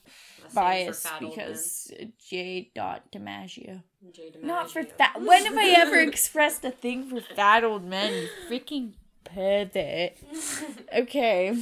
Bias 0.54 1.06
because 1.20 1.92
J. 2.28 2.72
Dot 2.76 3.12
DiMaggio. 3.12 3.68
men. 3.68 4.12
Jay 4.12 4.32
Not 4.42 4.72
for 4.72 4.84
that. 4.98 5.22
When 5.22 5.46
have 5.46 5.58
I 5.58 5.70
ever 5.78 5.98
expressed 6.00 6.64
a 6.66 6.72
thing 6.72 7.10
for 7.10 7.22
fat 7.22 7.64
old 7.64 7.84
men? 7.84 8.14
You 8.14 8.30
freaking 8.50 8.94
pervert. 9.24 10.14
Okay. 10.96 11.56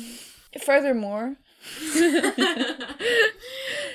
Furthermore, 0.64 1.36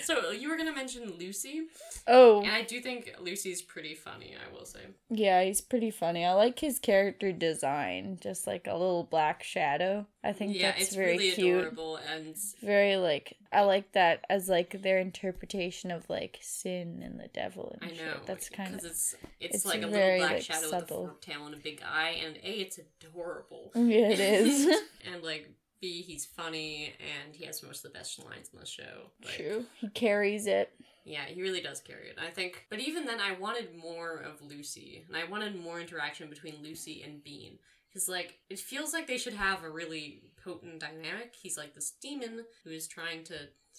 So 0.02 0.30
you 0.30 0.48
were 0.48 0.56
gonna 0.56 0.74
mention 0.74 1.12
Lucy, 1.18 1.62
Oh, 2.06 2.42
and 2.42 2.50
I 2.52 2.62
do 2.62 2.80
think 2.80 3.14
Lucy's 3.20 3.62
pretty 3.62 3.94
funny. 3.94 4.34
I 4.34 4.52
will 4.52 4.64
say. 4.64 4.80
yeah, 5.10 5.42
he's 5.44 5.60
pretty 5.60 5.90
funny. 5.90 6.24
I 6.24 6.32
like 6.32 6.58
his 6.58 6.78
character 6.78 7.32
design, 7.32 8.18
just 8.20 8.46
like 8.46 8.66
a 8.66 8.72
little 8.72 9.04
black 9.04 9.42
shadow. 9.42 10.06
I 10.24 10.32
think 10.32 10.54
yeah, 10.56 10.70
that's 10.72 10.82
it's 10.88 10.94
very 10.94 11.12
really 11.18 11.30
cute. 11.32 11.58
adorable, 11.58 11.96
and 11.96 12.36
Very 12.62 12.96
like 12.96 13.36
I 13.52 13.62
like 13.62 13.92
that 13.92 14.24
as 14.30 14.48
like 14.48 14.82
their 14.82 14.98
interpretation 14.98 15.90
of 15.90 16.08
like 16.08 16.38
sin 16.40 17.02
and 17.04 17.18
the 17.18 17.28
devil 17.28 17.76
and 17.80 17.90
I 17.90 17.94
shit. 17.94 18.06
know 18.06 18.20
That's 18.26 18.48
kind 18.48 18.74
of 18.74 18.84
it's, 18.84 19.14
it's 19.40 19.56
it's 19.56 19.64
like 19.66 19.82
a 19.82 19.86
little 19.86 20.18
black 20.18 20.30
like, 20.32 20.42
shadow 20.42 20.68
subtle. 20.68 20.80
with 20.80 20.90
a 20.90 21.12
forked 21.12 21.24
tail 21.24 21.46
and 21.46 21.54
a 21.54 21.58
big 21.58 21.82
eye, 21.84 22.20
and 22.24 22.36
a 22.36 22.60
it's 22.60 22.78
adorable. 22.78 23.70
yeah, 23.74 24.10
it 24.10 24.20
is. 24.20 24.66
and 25.12 25.22
like 25.22 25.50
b 25.82 26.00
he's 26.00 26.24
funny 26.24 26.94
and 27.00 27.34
he 27.34 27.44
has 27.44 27.62
most 27.62 27.84
of 27.84 27.92
the 27.92 27.98
best 27.98 28.24
lines 28.24 28.48
in 28.54 28.58
the 28.58 28.64
show. 28.64 29.10
Like, 29.22 29.34
True. 29.34 29.66
He 29.80 29.88
carries 29.88 30.46
it. 30.46 30.72
Yeah, 31.04 31.24
he 31.26 31.42
really 31.42 31.60
does 31.60 31.80
carry 31.80 32.08
it. 32.08 32.16
I 32.24 32.30
think, 32.30 32.64
but 32.70 32.78
even 32.78 33.04
then, 33.04 33.20
I 33.20 33.32
wanted 33.38 33.76
more 33.76 34.18
of 34.18 34.40
Lucy, 34.40 35.04
and 35.08 35.16
I 35.16 35.28
wanted 35.28 35.60
more 35.60 35.80
interaction 35.80 36.30
between 36.30 36.62
Lucy 36.62 37.02
and 37.02 37.24
Bean. 37.24 37.58
Because, 37.88 38.08
like, 38.08 38.38
it 38.48 38.60
feels 38.60 38.92
like 38.92 39.08
they 39.08 39.18
should 39.18 39.34
have 39.34 39.64
a 39.64 39.68
really 39.68 40.22
potent 40.42 40.78
dynamic. 40.78 41.34
He's 41.34 41.58
like 41.58 41.74
this 41.74 41.92
demon 42.00 42.44
who 42.64 42.70
is 42.70 42.86
trying 42.86 43.24
to 43.24 43.34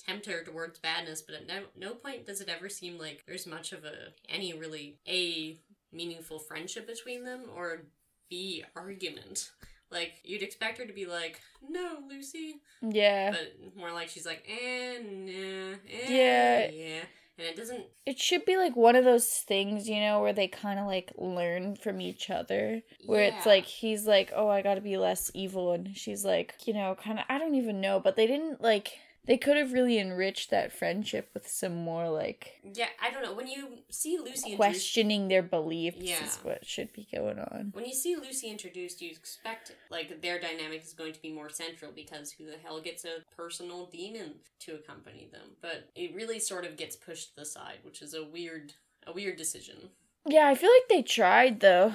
tempt 0.05 0.25
her 0.25 0.43
towards 0.43 0.79
badness, 0.79 1.21
but 1.21 1.35
at 1.35 1.47
no, 1.47 1.63
no 1.77 1.93
point 1.95 2.25
does 2.25 2.41
it 2.41 2.49
ever 2.49 2.67
seem 2.67 2.97
like 2.97 3.23
there's 3.25 3.47
much 3.47 3.71
of 3.71 3.85
a 3.85 4.11
any 4.27 4.53
really 4.53 4.97
a 5.07 5.57
meaningful 5.91 6.39
friendship 6.39 6.87
between 6.87 7.23
them 7.23 7.43
or 7.55 7.83
b 8.29 8.63
argument. 8.75 9.51
Like 9.93 10.13
you'd 10.23 10.41
expect 10.43 10.77
her 10.79 10.85
to 10.85 10.93
be 10.93 11.05
like, 11.05 11.39
"No, 11.67 11.99
Lucy," 12.09 12.55
Yeah. 12.81 13.31
but 13.31 13.75
more 13.77 13.91
like 13.91 14.09
she's 14.09 14.25
like, 14.25 14.43
"Eh, 14.47 14.97
nah, 15.01 15.75
eh, 15.89 16.07
Yeah. 16.09 16.67
yeah," 16.71 17.03
and 17.37 17.47
it 17.47 17.55
doesn't. 17.55 17.85
It 18.05 18.19
should 18.19 18.43
be 18.43 18.57
like 18.57 18.75
one 18.75 18.97
of 18.97 19.05
those 19.05 19.27
things, 19.27 19.87
you 19.87 20.01
know, 20.01 20.21
where 20.21 20.33
they 20.33 20.47
kind 20.49 20.77
of 20.79 20.87
like 20.87 21.13
learn 21.17 21.75
from 21.77 22.01
each 22.01 22.29
other. 22.29 22.81
Where 23.05 23.23
it's 23.23 23.45
like 23.45 23.65
he's 23.65 24.05
like, 24.05 24.31
"Oh, 24.35 24.49
I 24.49 24.61
got 24.61 24.75
to 24.75 24.81
be 24.81 24.97
less 24.97 25.31
evil," 25.33 25.71
and 25.71 25.95
she's 25.95 26.25
like, 26.25 26.55
you 26.65 26.73
know, 26.73 26.95
kind 26.95 27.19
of 27.19 27.25
I 27.29 27.37
don't 27.37 27.55
even 27.55 27.79
know, 27.79 27.99
but 28.01 28.15
they 28.17 28.27
didn't 28.27 28.61
like 28.61 28.97
they 29.25 29.37
could 29.37 29.55
have 29.57 29.71
really 29.73 29.97
enriched 29.99 30.49
that 30.49 30.71
friendship 30.73 31.29
with 31.33 31.47
some 31.47 31.75
more 31.75 32.09
like 32.09 32.59
Yeah, 32.73 32.87
I 33.01 33.09
don't 33.11 33.23
know. 33.23 33.33
When 33.33 33.47
you 33.47 33.79
see 33.89 34.17
Lucy 34.17 34.31
introduced, 34.51 34.57
questioning 34.57 35.27
their 35.27 35.41
beliefs 35.43 35.97
Yeah. 35.99 36.23
is 36.25 36.37
what 36.43 36.65
should 36.65 36.91
be 36.93 37.07
going 37.13 37.39
on. 37.39 37.71
when 37.73 37.85
you 37.85 37.93
see 37.93 38.15
Lucy 38.15 38.49
introduced, 38.49 39.01
you 39.01 39.09
expect 39.11 39.71
like 39.89 40.21
their 40.21 40.39
dynamic 40.39 40.83
is 40.83 40.93
going 40.93 41.13
to 41.13 41.21
be 41.21 41.31
more 41.31 41.49
central 41.49 41.91
because 41.91 42.31
who 42.31 42.45
the 42.45 42.57
hell 42.63 42.81
gets 42.81 43.05
a 43.05 43.23
personal 43.35 43.85
demon 43.85 44.35
to 44.61 44.75
accompany 44.75 45.29
them? 45.31 45.55
But 45.61 45.89
it 45.95 46.13
really 46.13 46.39
sort 46.39 46.65
of 46.65 46.77
gets 46.77 46.95
pushed 46.95 47.29
to 47.29 47.35
the 47.37 47.45
side, 47.45 47.79
which 47.83 48.01
is 48.01 48.13
a 48.13 48.23
weird, 48.23 48.73
a 49.07 49.13
weird 49.13 49.37
decision. 49.37 49.89
Yeah, 50.25 50.47
I 50.47 50.55
feel 50.55 50.69
like 50.69 50.87
they 50.89 51.01
tried 51.01 51.59
though 51.59 51.93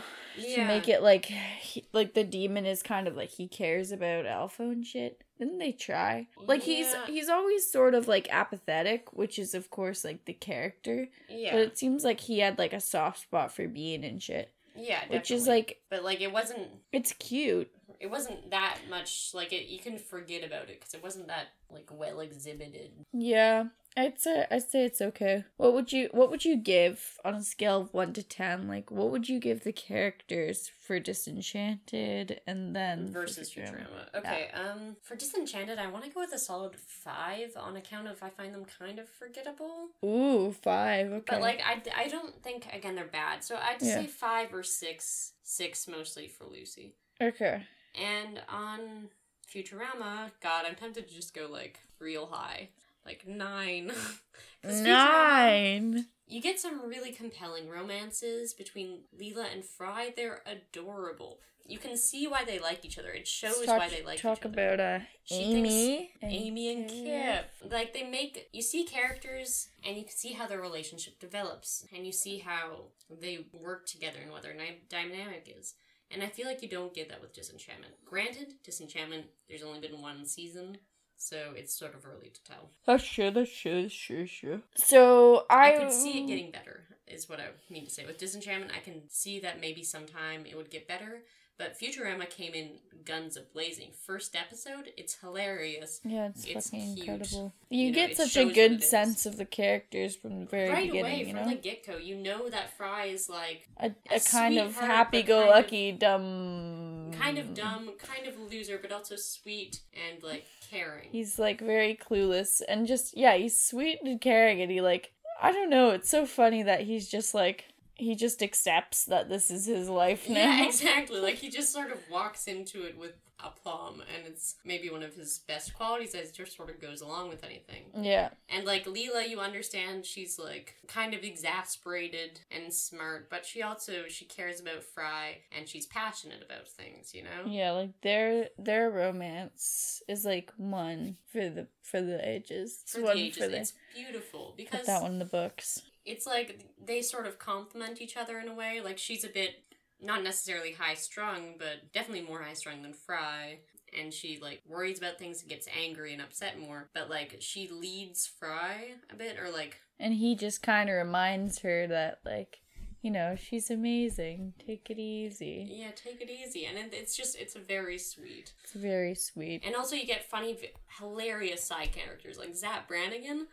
to 0.55 0.64
make 0.67 0.88
it 0.88 1.03
like 1.03 1.25
he, 1.25 1.85
like 1.93 2.14
the 2.14 2.25
demon 2.25 2.64
is 2.67 2.83
kind 2.83 3.09
of 3.09 3.17
like 3.17 3.31
he 3.31 3.49
cares 3.49 3.91
about 3.91 4.27
Alpha 4.27 4.62
and 4.62 4.87
shit. 4.87 5.23
Didn't 5.38 5.59
they 5.59 5.73
try? 5.73 6.27
Like 6.47 6.62
he's 6.62 6.93
Yeah. 6.93 7.07
he's 7.07 7.29
always 7.29 7.71
sort 7.71 7.95
of 7.95 8.07
like 8.09 8.29
apathetic, 8.31 9.12
which 9.12 9.38
is 9.38 9.55
of 9.55 9.71
course 9.71 10.05
like 10.05 10.25
the 10.27 10.33
character. 10.35 11.09
Yeah, 11.29 11.53
But 11.53 11.61
it 11.62 11.79
seems 11.79 12.05
like 12.05 12.21
he 12.21 12.41
had 12.41 12.59
like 12.59 12.73
a 12.73 12.81
soft 12.81 13.21
spot 13.21 13.53
for 13.53 13.67
Bean 13.69 14.05
and 14.05 14.23
shit, 14.23 14.53
yeah, 14.77 15.01
which 15.09 15.31
is 15.31 15.47
like 15.49 15.81
but 15.91 16.05
like 16.05 16.21
it 16.21 16.33
wasn't. 16.33 16.69
it's 16.93 17.12
cute. 17.14 17.71
It 18.01 18.11
wasn't 18.11 18.51
that 18.51 18.79
much 18.89 19.31
like 19.35 19.53
it. 19.53 19.67
You 19.69 19.81
can 19.81 19.99
forget 19.99 20.45
about 20.45 20.69
it 20.71 20.79
because 20.79 20.95
it 20.95 21.03
wasn't 21.03 21.27
that 21.29 21.49
like 21.71 21.89
well 21.93 22.21
exhibited. 22.21 22.93
Yeah, 23.13 23.65
I'd 23.97 24.21
say 24.21 24.47
I'd 24.51 24.71
say 24.71 24.85
it's 24.85 25.01
okay. 25.01 25.45
What 25.57 25.75
would 25.75 25.93
you 25.93 26.09
What 26.13 26.31
would 26.31 26.45
you 26.45 26.57
give 26.57 27.19
on 27.25 27.35
a 27.35 27.43
scale 27.43 27.81
of 27.81 27.93
one 27.93 28.13
to 28.13 28.23
ten? 28.23 28.69
Like, 28.69 28.91
what 28.93 29.11
would 29.11 29.29
you 29.29 29.41
give 29.41 29.65
the 29.65 29.73
characters 29.73 30.71
for 30.87 31.01
Disenchanted 31.01 32.41
and 32.47 32.75
then 32.75 33.09
versus 33.09 33.51
Futurama? 33.53 34.15
Okay, 34.15 34.49
um, 34.55 34.97
for 35.03 35.17
Disenchanted, 35.17 35.79
I 35.79 35.89
want 35.89 36.05
to 36.05 36.11
go 36.11 36.21
with 36.21 36.33
a 36.33 36.39
solid 36.39 36.77
five 36.77 37.53
on 37.57 37.77
account 37.77 38.09
of 38.09 38.23
I 38.23 38.29
find 38.31 38.55
them 38.55 38.65
kind 38.79 38.99
of 38.99 39.09
forgettable. 39.09 39.89
Ooh, 40.05 40.53
five. 40.53 41.11
Okay. 41.13 41.25
But 41.27 41.41
like, 41.41 41.61
I, 41.67 41.83
I 42.05 42.09
don't 42.09 42.41
think 42.43 42.67
again 42.73 42.95
they're 42.95 43.05
bad. 43.07 43.43
So 43.43 43.57
I'd 43.57 43.83
Yeah. 43.83 43.95
say 44.03 44.07
five 44.07 44.55
or 44.55 44.63
six. 44.63 45.33
Six 45.43 45.89
mostly 45.89 46.29
for 46.29 46.45
Lucy. 46.45 46.95
okay. 47.21 47.63
And 47.94 48.40
on 48.48 49.09
Futurama, 49.53 50.31
God, 50.42 50.64
I'm 50.68 50.74
tempted 50.74 51.09
to 51.09 51.14
just 51.14 51.35
go 51.35 51.46
like 51.51 51.79
real 51.98 52.27
high, 52.27 52.68
like 53.07 53.27
nine. 53.27 53.90
'Cause 54.62 54.81
Futurama- 54.83 54.85
Nine. 54.85 56.07
You 56.27 56.42
get 56.42 56.61
some 56.61 56.87
really 56.87 57.12
compelling 57.12 57.68
romances 57.68 58.53
between 58.53 59.01
Leela 59.18 59.46
and 59.53 59.64
Fry. 59.64 60.12
They're 60.14 60.42
adorable. 60.46 61.40
You 61.64 61.79
can 61.79 61.96
see 61.96 62.27
why 62.27 62.44
they 62.44 62.59
like 62.59 62.85
each 62.85 62.98
other. 62.98 63.11
It 63.11 63.27
shows 63.29 63.64
talk, 63.66 63.79
why 63.79 63.88
they 63.88 64.03
like 64.03 64.18
each 64.18 64.24
other. 64.24 64.35
Talk 64.37 64.44
about 64.46 64.81
uh 64.81 65.01
She 65.24 65.35
Amy. 65.35 66.11
Amy 66.22 66.72
and 66.72 66.90
Kif. 66.90 67.44
Like 67.70 67.92
they 67.94 68.05
make 68.05 68.48
you 68.53 68.62
see 68.62 68.85
characters 68.85 69.68
and 69.87 69.96
you 69.96 70.03
can 70.05 70.12
see 70.12 70.33
how 70.33 70.46
their 70.46 70.61
relationship 70.61 71.18
develops 71.18 71.87
and 71.94 72.07
you 72.07 72.12
see 72.12 72.38
how 72.38 72.87
they 73.11 73.46
work 73.53 73.87
together 73.87 74.18
and 74.22 74.31
what 74.33 74.42
their 74.42 74.57
dynamic 74.88 75.55
is. 75.59 75.74
And 76.11 76.23
I 76.23 76.27
feel 76.27 76.47
like 76.47 76.62
you 76.62 76.68
don't 76.68 76.94
get 76.94 77.09
that 77.11 77.21
with 77.21 77.35
Disenchantment. 77.35 77.92
Granted, 78.05 78.55
Disenchantment, 78.64 79.27
there's 79.49 79.62
only 79.62 79.81
been 79.81 80.01
one 80.01 80.25
season, 80.25 80.79
so 81.16 81.53
it's 81.55 81.75
sort 81.75 81.94
of 81.94 82.07
early 82.07 82.31
to 82.31 82.44
tell. 82.44 82.71
That's 82.87 83.07
true. 83.07 83.31
That's 83.31 83.55
true. 83.55 83.83
That's 83.83 83.94
true. 83.94 84.27
True. 84.27 84.62
So 84.77 85.44
I, 85.51 85.75
I 85.75 85.79
could 85.79 85.92
see 85.92 86.23
it 86.23 86.27
getting 86.27 86.51
better, 86.51 86.85
is 87.07 87.29
what 87.29 87.40
I 87.40 87.49
mean 87.71 87.85
to 87.85 87.90
say. 87.90 88.07
With 88.07 88.18
Disenchantment, 88.18 88.73
I 88.75 88.81
can 88.81 89.03
see 89.09 89.40
that 89.40 89.61
maybe 89.61 89.85
sometime 89.85 90.47
it 90.47 90.57
would 90.57 90.71
get 90.71 90.88
better. 90.88 91.23
But 91.59 91.77
Futurama 91.79 92.31
came 92.31 92.55
in 92.55 92.71
guns 93.05 93.37
a 93.37 93.40
blazing. 93.40 93.88
First 94.07 94.37
episode, 94.37 94.90
it's 94.97 95.16
hilarious. 95.21 96.01
Yeah, 96.05 96.27
it's, 96.29 96.44
It's 96.44 96.71
fucking 96.71 96.94
cute. 96.94 97.09
incredible. 97.09 97.53
You, 97.68 97.87
You 97.87 97.92
get 97.92 98.16
such 98.16 98.37
a 98.37 98.44
good 98.53 98.83
sense 98.85 99.27
of 99.27 99.38
the 99.38 99.44
characters 99.44 100.14
from 100.14 100.38
the 100.40 100.47
very 100.47 100.68
right 100.68 100.87
beginning. 100.87 101.01
away 101.01 101.18
you 101.21 101.27
from 101.35 101.44
know, 101.44 101.49
the 101.49 101.57
get 101.57 101.85
go, 101.87 101.97
you 101.97 102.14
know 102.14 102.49
that 102.49 102.77
Fry 102.77 103.07
is 103.07 103.29
like 103.29 103.68
a, 103.79 103.90
a 104.11 104.16
a 104.16 104.21
kind 104.21 104.59
of 104.59 104.77
happy-go-lucky, 104.77 105.92
dumb. 105.92 107.11
kind 107.18 107.38
of 107.38 107.55
dumb, 107.55 107.90
kind 107.99 108.27
of 108.29 108.38
loser, 108.51 108.79
but 108.81 108.92
also 108.92 109.16
sweet 109.16 109.81
and 109.94 110.23
like 110.23 110.47
caring. 110.71 111.09
He's 111.11 111.38
like 111.38 111.61
very 111.61 111.97
clueless 111.97 112.61
and 112.68 112.87
just 112.87 113.16
yeah, 113.16 113.37
he's 113.37 113.61
sweet 113.61 113.99
and 114.05 114.21
caring, 114.21 114.61
and 114.62 114.71
he 114.71 114.81
like 114.81 115.12
I 115.42 115.51
don't 115.53 115.71
know. 115.71 115.90
It's 115.90 116.11
so 116.11 116.27
funny 116.27 116.62
that 116.64 116.83
he's 116.83 117.09
just 117.09 117.35
like 117.35 117.64
he 117.99 118.15
just 118.15 118.43
accepts 118.43 119.05
that 119.07 119.29
this 119.29 119.51
is 119.51 119.67
his 119.67 119.89
life 119.89 120.29
now. 120.29 120.37
yeah, 120.37 120.65
exactly. 120.67 121.21
Like 121.21 121.35
he 121.45 121.51
just 121.51 121.73
sort 121.73 121.93
of 121.93 121.99
walks 122.11 122.47
into 122.47 122.85
it 122.85 122.97
with 122.97 123.13
aplomb, 123.45 124.01
and 124.13 124.27
it's 124.27 124.57
maybe 124.65 124.91
one 124.91 125.03
of 125.05 125.15
his 125.15 125.39
best 125.47 125.73
qualities 125.75 126.13
as 126.15 126.31
it 126.31 126.35
just 126.35 126.57
sort 126.57 126.71
of 126.71 126.81
goes 126.81 127.01
along 127.01 127.29
with 127.29 127.45
anything. 127.45 127.85
yeah. 128.01 128.31
And 128.49 128.65
like 128.65 128.85
Leela, 128.87 129.29
you 129.29 129.39
understand 129.39 130.05
she's 130.05 130.39
like 130.41 130.75
kind 130.89 131.15
of 131.15 131.23
exasperated 131.23 132.41
and 132.51 132.73
smart, 132.73 133.31
but 133.31 133.47
she 133.47 133.63
also 133.63 134.05
she 134.09 134.25
cares 134.25 134.61
about 134.61 134.83
Fry 134.83 135.39
and 135.57 135.69
she's 135.69 135.87
passionate 135.87 136.43
about 136.45 136.67
things, 136.67 137.15
you 137.15 137.23
know? 137.23 137.47
Yeah, 137.47 137.73
like 137.73 138.01
their 138.01 138.49
their 138.59 138.91
romance 138.91 140.03
is 140.09 140.25
like 140.25 140.53
one 140.57 141.17
for 141.27 141.49
the 141.49 141.69
for 141.83 142.01
the 142.01 142.27
ages. 142.29 142.81
It's 142.83 142.93
For 142.95 143.03
one 143.03 143.17
the 143.17 143.23
ages, 143.23 143.39
for 143.45 143.49
the 143.49 143.59
it's 143.59 143.73
beautiful 143.95 144.47
put 144.49 144.57
because 144.57 144.87
that 144.87 145.03
one 145.03 145.13
in 145.13 145.19
the 145.21 145.25
books. 145.25 145.83
It's 146.09 146.27
like 146.27 146.66
they 146.83 147.03
sort 147.03 147.27
of 147.27 147.38
complement 147.38 148.01
each 148.01 148.16
other 148.16 148.38
in 148.38 148.49
a 148.49 148.55
way. 148.55 148.81
Like 148.83 148.99
she's 148.99 149.25
a 149.25 149.29
bit 149.29 149.62
not 150.01 150.23
necessarily 150.23 150.73
high 150.73 150.94
strung, 150.94 151.55
but 151.59 151.92
definitely 151.92 152.27
more 152.27 152.42
high 152.42 152.55
strung 152.55 152.83
than 152.83 152.92
Fry. 152.92 153.59
And 153.99 154.12
she 154.12 154.38
like 154.40 154.62
worries 154.66 154.99
about 154.99 155.18
things 155.18 155.40
and 155.40 155.49
gets 155.51 155.66
angry 155.77 156.12
and 156.12 156.23
upset 156.23 156.59
more. 156.59 156.88
But 156.94 157.11
like 157.11 157.37
she 157.40 157.68
leads 157.68 158.27
Fry 158.27 158.92
a 159.12 159.16
bit, 159.16 159.38
or 159.38 159.51
like 159.51 159.81
And 159.99 160.14
he 160.14 160.35
just 160.35 160.62
kind 160.62 160.88
of 160.88 160.97
reminds 160.97 161.61
her 161.61 161.87
that 161.87 162.21
like 162.25 162.61
you 163.01 163.12
know, 163.12 163.37
she's 163.37 163.71
amazing. 163.71 164.55
Take 164.66 164.90
it 164.90 164.99
easy. 164.99 165.68
yeah, 165.71 165.90
take 165.94 166.21
it 166.21 166.31
easy. 166.31 166.66
And 166.66 166.77
it, 166.77 166.90
it's 166.92 167.16
just 167.16 167.37
it's 167.38 167.55
very 167.55 167.99
sweet. 167.99 168.53
It's 168.64 168.73
very 168.73 169.14
sweet. 169.14 169.62
And 169.64 169.77
also 169.77 169.94
you 169.94 170.05
get 170.05 170.29
funny, 170.29 170.59
hilarious 170.99 171.64
side 171.64 171.92
characters 171.92 172.38
like 172.38 172.55
Zap 172.57 172.88
Brannigan. 172.88 173.47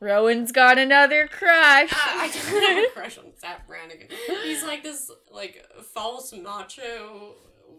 Rowan's 0.00 0.52
got 0.52 0.78
another 0.78 1.28
crush. 1.28 1.90
Ah, 1.92 2.22
I 2.22 2.28
don't 2.50 2.62
have 2.62 2.84
a 2.84 2.90
crush 2.92 3.18
on 3.18 3.32
Zap 3.40 3.66
Brannigan. 3.66 4.08
He's 4.42 4.62
like 4.62 4.82
this 4.82 5.10
like 5.30 5.64
false 5.92 6.32
macho 6.32 7.34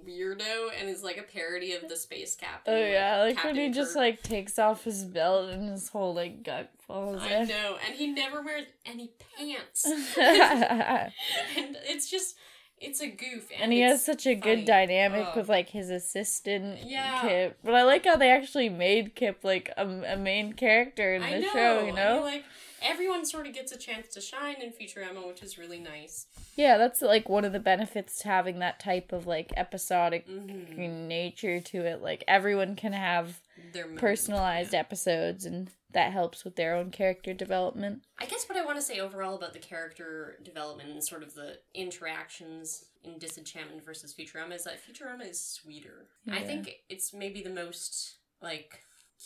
weirdo 0.07 0.69
and 0.79 0.89
is 0.89 1.03
like 1.03 1.17
a 1.17 1.23
parody 1.23 1.73
of 1.73 1.87
the 1.89 1.95
space 1.95 2.35
captain. 2.35 2.73
Oh 2.73 2.77
yeah, 2.77 3.19
like 3.19 3.35
when 3.37 3.55
Captain 3.55 3.65
he 3.65 3.71
just 3.71 3.95
like 3.95 4.21
takes 4.21 4.59
off 4.59 4.83
his 4.83 5.03
belt 5.03 5.49
and 5.49 5.69
his 5.69 5.89
whole 5.89 6.13
like 6.13 6.43
gut 6.43 6.71
falls 6.87 7.21
I 7.21 7.43
know, 7.43 7.77
and 7.85 7.95
he 7.95 8.07
never 8.07 8.41
wears 8.41 8.65
any 8.85 9.11
pants. 9.37 9.85
and 10.17 11.77
it's 11.83 12.09
just 12.09 12.35
it's 12.81 13.01
a 13.01 13.07
goof, 13.07 13.49
and, 13.53 13.63
and 13.63 13.73
he 13.73 13.81
has 13.81 14.03
such 14.03 14.25
a 14.27 14.35
good 14.35 14.65
dynamic 14.65 15.27
Oh. 15.31 15.37
with 15.39 15.49
like 15.49 15.69
his 15.69 15.89
assistant 15.89 16.79
Yeah. 16.85 17.19
Kif. 17.21 17.53
But 17.63 17.73
I 17.75 17.83
like 17.83 18.05
how 18.05 18.15
they 18.17 18.29
actually 18.31 18.69
made 18.69 19.15
Kif 19.15 19.35
like 19.43 19.71
a, 19.77 19.85
a 19.87 20.17
main 20.17 20.53
character 20.53 21.15
in 21.15 21.23
I 21.23 21.33
the 21.35 21.39
know, 21.41 21.53
show. 21.53 21.79
You 21.85 21.91
I 21.91 21.95
know? 21.95 22.13
mean, 22.15 22.23
like 22.23 22.43
everyone 22.81 23.25
sort 23.25 23.47
of 23.47 23.53
gets 23.53 23.71
a 23.71 23.77
chance 23.77 24.13
to 24.13 24.21
shine 24.21 24.57
in 24.61 24.71
Futurama, 24.71 25.25
which 25.27 25.41
is 25.41 25.57
really 25.57 25.79
nice. 25.79 26.27
yeah, 26.55 26.77
that's 26.77 27.01
like 27.01 27.27
one 27.29 27.45
of 27.45 27.53
the 27.53 27.59
benefits 27.59 28.19
to 28.19 28.27
having 28.27 28.59
that 28.59 28.79
type 28.79 29.11
of 29.11 29.25
like 29.25 29.51
episodic 29.57 30.27
Mm-hmm. 30.27 31.07
nature 31.07 31.59
to 31.59 31.77
it. 31.85 32.01
Like 32.01 32.23
everyone 32.27 32.75
can 32.75 32.93
have 32.93 33.39
Their 33.73 33.87
personalized 33.87 34.73
yeah. 34.73 34.79
episodes, 34.79 35.45
and 35.45 35.69
that 35.91 36.11
helps 36.11 36.43
with 36.43 36.55
their 36.55 36.75
own 36.75 36.91
character 36.91 37.33
development. 37.33 38.03
I 38.19 38.25
guess 38.25 38.47
what 38.49 38.57
I 38.57 38.65
want 38.65 38.77
to 38.77 38.81
say 38.81 38.99
overall 38.99 39.35
about 39.35 39.53
the 39.53 39.59
character 39.59 40.37
development 40.43 40.89
and 40.89 41.03
sort 41.03 41.23
of 41.23 41.33
the 41.35 41.59
interactions 41.73 42.85
in 43.03 43.17
Disenchantment 43.17 43.83
versus 43.83 44.13
Futurama 44.13 44.55
is 44.55 44.65
that 44.65 44.79
Futurama 44.85 45.29
is 45.29 45.39
sweeter. 45.41 46.07
I 46.29 46.41
think 46.41 46.81
it's 46.89 47.13
maybe 47.13 47.41
the 47.41 47.49
most 47.49 48.15
like 48.41 48.81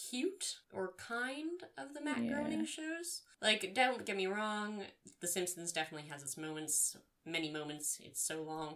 cute 0.09 0.57
or 0.71 0.93
kind 0.97 1.63
of 1.77 1.93
the 1.93 2.01
Matt 2.01 2.23
Yeah. 2.23 2.33
Groening 2.33 2.65
shows. 2.65 3.21
Like, 3.41 3.73
don't 3.73 4.05
get 4.05 4.17
me 4.17 4.27
wrong, 4.27 4.83
The 5.21 5.27
Simpsons 5.27 5.71
definitely 5.71 6.09
has 6.09 6.21
its 6.21 6.37
moments, 6.37 6.97
many 7.25 7.51
moments. 7.51 7.99
It's 8.03 8.21
so 8.21 8.43
long. 8.43 8.75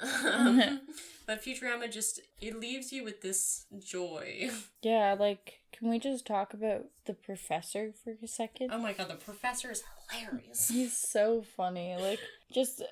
Um, 0.00 0.80
but 1.26 1.42
Futurama 1.42 1.90
just 1.90 2.20
it 2.40 2.58
leaves 2.58 2.92
you 2.92 3.04
with 3.04 3.22
this 3.22 3.66
joy. 3.78 4.50
Yeah, 4.82 5.14
like 5.18 5.60
can 5.72 5.88
we 5.90 5.98
just 6.00 6.26
talk 6.26 6.52
about 6.52 6.86
the 7.06 7.14
professor 7.14 7.92
for 8.02 8.14
a 8.22 8.26
second? 8.26 8.70
Oh 8.72 8.78
my 8.78 8.92
god, 8.92 9.08
the 9.08 9.14
professor 9.14 9.70
is 9.70 9.84
hilarious. 10.10 10.68
He's 10.68 10.96
so 10.96 11.42
funny. 11.56 11.96
Like 11.96 12.18
just 12.52 12.82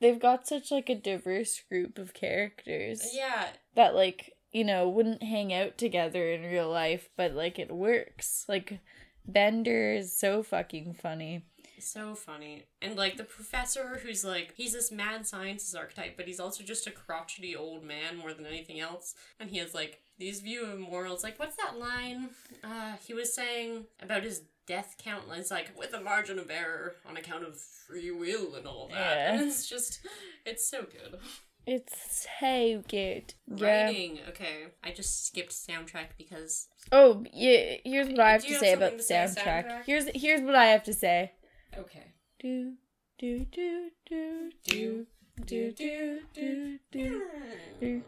they've 0.00 0.20
got 0.20 0.46
such 0.46 0.70
like 0.70 0.88
a 0.90 0.94
diverse 0.94 1.62
group 1.68 1.98
of 1.98 2.12
characters 2.14 3.10
Yeah, 3.14 3.48
that 3.74 3.94
like, 3.94 4.34
you 4.52 4.64
know, 4.64 4.88
wouldn't 4.88 5.22
hang 5.22 5.52
out 5.52 5.78
together 5.78 6.30
in 6.30 6.42
real 6.42 6.68
life, 6.68 7.08
but 7.16 7.32
like 7.32 7.58
it 7.58 7.74
works. 7.74 8.44
Like 8.46 8.80
Bender 9.26 9.92
is 9.92 10.18
so 10.18 10.42
fucking 10.42 10.94
funny. 10.94 11.44
So 11.80 12.14
funny. 12.14 12.64
And 12.82 12.96
like 12.96 13.16
the 13.16 13.24
professor 13.24 14.00
who's 14.02 14.24
like 14.24 14.54
he's 14.56 14.72
this 14.72 14.90
mad 14.92 15.26
scientist 15.26 15.76
archetype, 15.76 16.16
but 16.16 16.26
he's 16.26 16.40
also 16.40 16.64
just 16.64 16.86
a 16.86 16.90
crotchety 16.90 17.54
old 17.56 17.84
man 17.84 18.16
more 18.16 18.32
than 18.34 18.46
anything 18.46 18.80
else. 18.80 19.14
And 19.38 19.50
he 19.50 19.58
has 19.58 19.74
like 19.74 20.00
these 20.18 20.40
view 20.40 20.64
of 20.66 20.78
morals. 20.78 21.22
Like 21.22 21.38
what's 21.38 21.56
that 21.56 21.78
line? 21.78 22.30
Uh 22.64 22.94
he 23.06 23.14
was 23.14 23.34
saying 23.34 23.84
about 24.02 24.22
his 24.24 24.42
death 24.66 24.96
count 25.02 25.24
it's 25.32 25.50
like 25.50 25.70
with 25.78 25.94
a 25.94 26.00
margin 26.00 26.38
of 26.38 26.50
error 26.50 26.96
on 27.08 27.16
account 27.16 27.42
of 27.42 27.58
free 27.58 28.10
will 28.10 28.54
and 28.54 28.66
all 28.66 28.88
that. 28.88 28.96
Yeah. 29.16 29.32
And 29.32 29.48
it's 29.48 29.68
just 29.68 30.00
it's 30.44 30.68
so 30.68 30.82
good. 30.82 31.18
It's 31.66 32.26
so 32.40 32.82
good. 32.88 33.34
Yeah. 33.46 33.84
Writing. 33.84 34.20
Okay. 34.30 34.68
I 34.82 34.90
just 34.90 35.26
skipped 35.26 35.52
soundtrack 35.52 36.16
because 36.16 36.68
Oh, 36.90 37.24
yeah, 37.34 37.74
here's 37.84 38.08
what 38.08 38.20
I 38.20 38.32
have 38.32 38.46
to 38.46 38.54
say 38.54 38.72
about 38.72 38.96
the 38.96 39.02
something 39.02 39.26
to 39.26 39.34
say, 39.34 39.42
soundtrack. 39.42 39.66
soundtrack? 39.66 39.84
Here's 39.84 40.06
here's 40.14 40.40
what 40.40 40.54
I 40.54 40.66
have 40.66 40.84
to 40.84 40.94
say. 40.94 41.32
Okay. 41.76 42.12
Do 42.40 42.74
do 43.18 43.44
do 43.50 43.90
do 44.06 44.50
do 44.64 45.06
do 45.44 45.72
do 45.72 45.72
do 45.72 46.20
do 46.34 46.78
do 46.92 48.04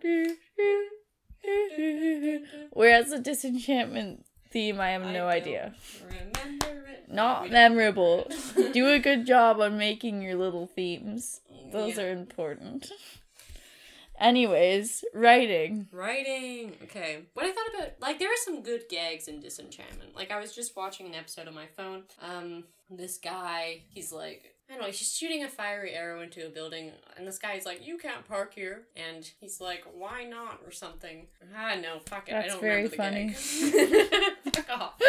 do 0.00 0.36
do. 1.42 2.46
Whereas 2.72 3.10
the 3.10 3.18
disenchantment 3.18 4.24
theme, 4.50 4.80
I 4.80 4.90
have 4.90 5.02
I 5.02 5.12
no 5.12 5.18
don't 5.20 5.28
idea. 5.28 5.74
Not 7.08 7.50
memorable. 7.50 8.28
Do 8.72 8.88
a 8.88 8.98
good 8.98 9.26
job 9.26 9.60
on 9.60 9.78
making 9.78 10.22
your 10.22 10.34
little 10.36 10.66
themes. 10.66 11.40
Those 11.72 11.96
Yeah. 11.96 12.04
are 12.04 12.10
important. 12.12 12.90
Anyways, 14.18 15.04
writing. 15.14 15.88
Writing. 15.92 16.76
Okay. 16.84 17.20
What 17.34 17.46
I 17.46 17.52
thought 17.52 17.74
about 17.74 17.92
like 18.00 18.18
there 18.18 18.28
are 18.30 18.42
some 18.44 18.62
good 18.62 18.84
gags 18.88 19.28
in 19.28 19.40
Disenchantment. 19.40 20.14
Like 20.16 20.30
I 20.30 20.40
was 20.40 20.54
just 20.54 20.76
watching 20.76 21.06
an 21.06 21.14
episode 21.14 21.48
on 21.48 21.54
my 21.54 21.66
phone. 21.76 22.04
Um 22.22 22.64
this 22.90 23.18
guy, 23.18 23.82
he's 23.88 24.12
like 24.12 24.52
I 24.68 24.72
don't 24.72 24.82
know, 24.82 24.88
he's 24.88 25.12
shooting 25.14 25.44
a 25.44 25.48
fiery 25.48 25.92
arrow 25.94 26.22
into 26.22 26.44
a 26.44 26.48
building, 26.50 26.90
and 27.16 27.24
this 27.24 27.38
guy's 27.38 27.64
like, 27.64 27.86
"You 27.86 27.98
can't 27.98 28.26
park 28.26 28.52
here," 28.52 28.82
and 28.96 29.28
he's 29.38 29.60
like, 29.60 29.84
"Why 29.94 30.24
not?" 30.24 30.58
or 30.66 30.72
something. 30.72 31.28
Ah, 31.56 31.76
no, 31.80 32.00
fuck 32.00 32.28
it, 32.28 32.34
I 32.34 32.40
That's 32.40 32.54
don't 32.54 32.60
very 32.62 32.88
remember 32.88 32.90
the 32.90 33.36
funny. 33.36 34.16
gag. 34.50 34.54
fuck 34.56 34.70
off. 34.80 35.00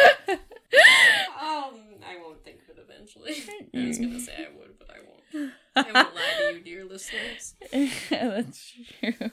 Um, 1.40 1.74
I 2.04 2.16
won't 2.20 2.42
think 2.44 2.58
of 2.68 2.76
it 2.76 2.84
eventually. 2.88 3.34
I 3.74 3.86
was 3.86 3.98
gonna 3.98 4.18
say 4.18 4.46
I 4.50 4.58
would, 4.58 4.78
but 4.78 4.88
I 4.90 4.98
won't. 5.06 5.52
I 5.76 5.82
won't 5.92 6.14
lie 6.14 6.50
to 6.50 6.54
you, 6.58 6.64
dear 6.64 6.84
listeners. 6.84 7.54
That's 8.10 8.72
true. 9.00 9.30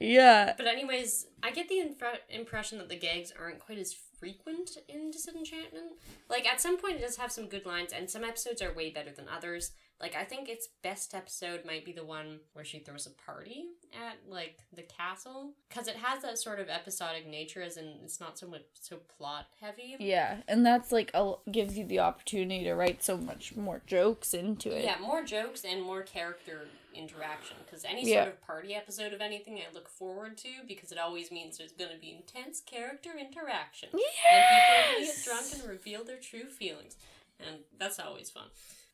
yeah. 0.00 0.54
But 0.56 0.66
anyways, 0.66 1.26
I 1.42 1.50
get 1.50 1.68
the 1.68 1.80
infra- 1.80 2.20
impression 2.30 2.78
that 2.78 2.88
the 2.88 2.98
gags 2.98 3.32
aren't 3.36 3.58
quite 3.58 3.78
as 3.78 3.96
frequent 4.20 4.70
in 4.88 5.10
Disenchantment. 5.10 5.92
Like 6.30 6.46
at 6.46 6.60
some 6.60 6.78
point, 6.78 6.96
it 6.96 7.02
does 7.02 7.16
have 7.16 7.32
some 7.32 7.48
good 7.48 7.66
lines, 7.66 7.92
and 7.92 8.08
some 8.08 8.22
episodes 8.24 8.62
are 8.62 8.72
way 8.72 8.90
better 8.90 9.10
than 9.10 9.26
others. 9.28 9.72
Like 10.00 10.14
I 10.14 10.24
think 10.24 10.48
its 10.48 10.68
best 10.82 11.14
episode 11.14 11.64
might 11.64 11.84
be 11.86 11.92
the 11.92 12.04
one 12.04 12.40
where 12.52 12.66
she 12.66 12.80
throws 12.80 13.06
a 13.06 13.10
party 13.10 13.64
at 13.94 14.18
like 14.30 14.58
the 14.74 14.82
castle, 14.82 15.52
because 15.70 15.88
it 15.88 15.96
has 15.96 16.22
that 16.22 16.38
sort 16.38 16.60
of 16.60 16.68
episodic 16.68 17.26
nature, 17.26 17.62
as 17.62 17.78
in 17.78 17.94
it's 18.04 18.20
not 18.20 18.38
so 18.38 18.46
much 18.46 18.62
so 18.74 18.98
plot 19.16 19.46
heavy. 19.60 19.96
Yeah, 19.98 20.42
and 20.48 20.66
that's 20.66 20.92
like 20.92 21.10
a, 21.14 21.32
gives 21.50 21.78
you 21.78 21.86
the 21.86 22.00
opportunity 22.00 22.64
to 22.64 22.74
write 22.74 23.02
so 23.02 23.16
much 23.16 23.56
more 23.56 23.80
jokes 23.86 24.34
into 24.34 24.70
it. 24.70 24.84
Yeah, 24.84 24.96
more 25.00 25.22
jokes 25.24 25.64
and 25.64 25.82
more 25.82 26.02
character 26.02 26.68
interaction. 26.94 27.56
Because 27.64 27.84
any 27.86 28.06
Yeah. 28.06 28.24
sort 28.24 28.34
of 28.34 28.42
party 28.42 28.74
episode 28.74 29.14
of 29.14 29.22
anything, 29.22 29.58
I 29.58 29.72
look 29.72 29.88
forward 29.88 30.36
to 30.38 30.48
because 30.68 30.92
it 30.92 30.98
always 30.98 31.30
means 31.30 31.56
there's 31.56 31.72
going 31.72 31.92
to 31.92 31.98
be 31.98 32.10
intense 32.10 32.60
character 32.60 33.10
interaction. 33.18 33.88
Yeah. 33.94 34.00
And 34.32 34.44
people 34.44 34.74
are 34.74 34.92
going 34.92 35.06
to 35.06 35.12
get 35.16 35.24
drunk 35.24 35.46
and 35.54 35.64
reveal 35.70 36.04
their 36.04 36.18
true 36.18 36.50
feelings. 36.50 36.96
And 37.38 37.60
that's 37.78 37.98
always 37.98 38.30
fun. 38.30 38.44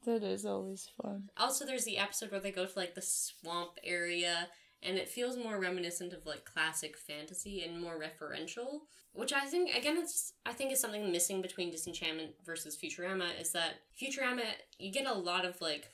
That 0.04 0.22
is 0.22 0.44
always 0.44 0.88
fun. 1.00 1.30
Also, 1.36 1.64
there's 1.64 1.84
the 1.84 1.98
episode 1.98 2.30
where 2.30 2.40
they 2.40 2.50
go 2.50 2.66
to 2.66 2.78
like 2.78 2.94
the 2.94 3.02
swamp 3.02 3.78
area, 3.84 4.48
and 4.82 4.98
it 4.98 5.08
feels 5.08 5.36
more 5.36 5.60
reminiscent 5.60 6.12
of 6.12 6.26
like 6.26 6.44
classic 6.44 6.96
fantasy 6.96 7.62
and 7.62 7.80
more 7.80 7.98
referential. 7.98 8.80
Which 9.14 9.32
I 9.32 9.44
think, 9.44 9.74
again, 9.76 9.98
it's 9.98 10.32
I 10.46 10.52
think 10.52 10.72
is 10.72 10.80
something 10.80 11.12
missing 11.12 11.42
between 11.42 11.70
Disenchantment 11.70 12.30
versus 12.44 12.76
Futurama 12.76 13.40
is 13.40 13.52
that 13.52 13.74
Futurama 14.00 14.42
you 14.78 14.90
get 14.90 15.06
a 15.06 15.12
lot 15.12 15.44
of 15.44 15.60
like 15.60 15.88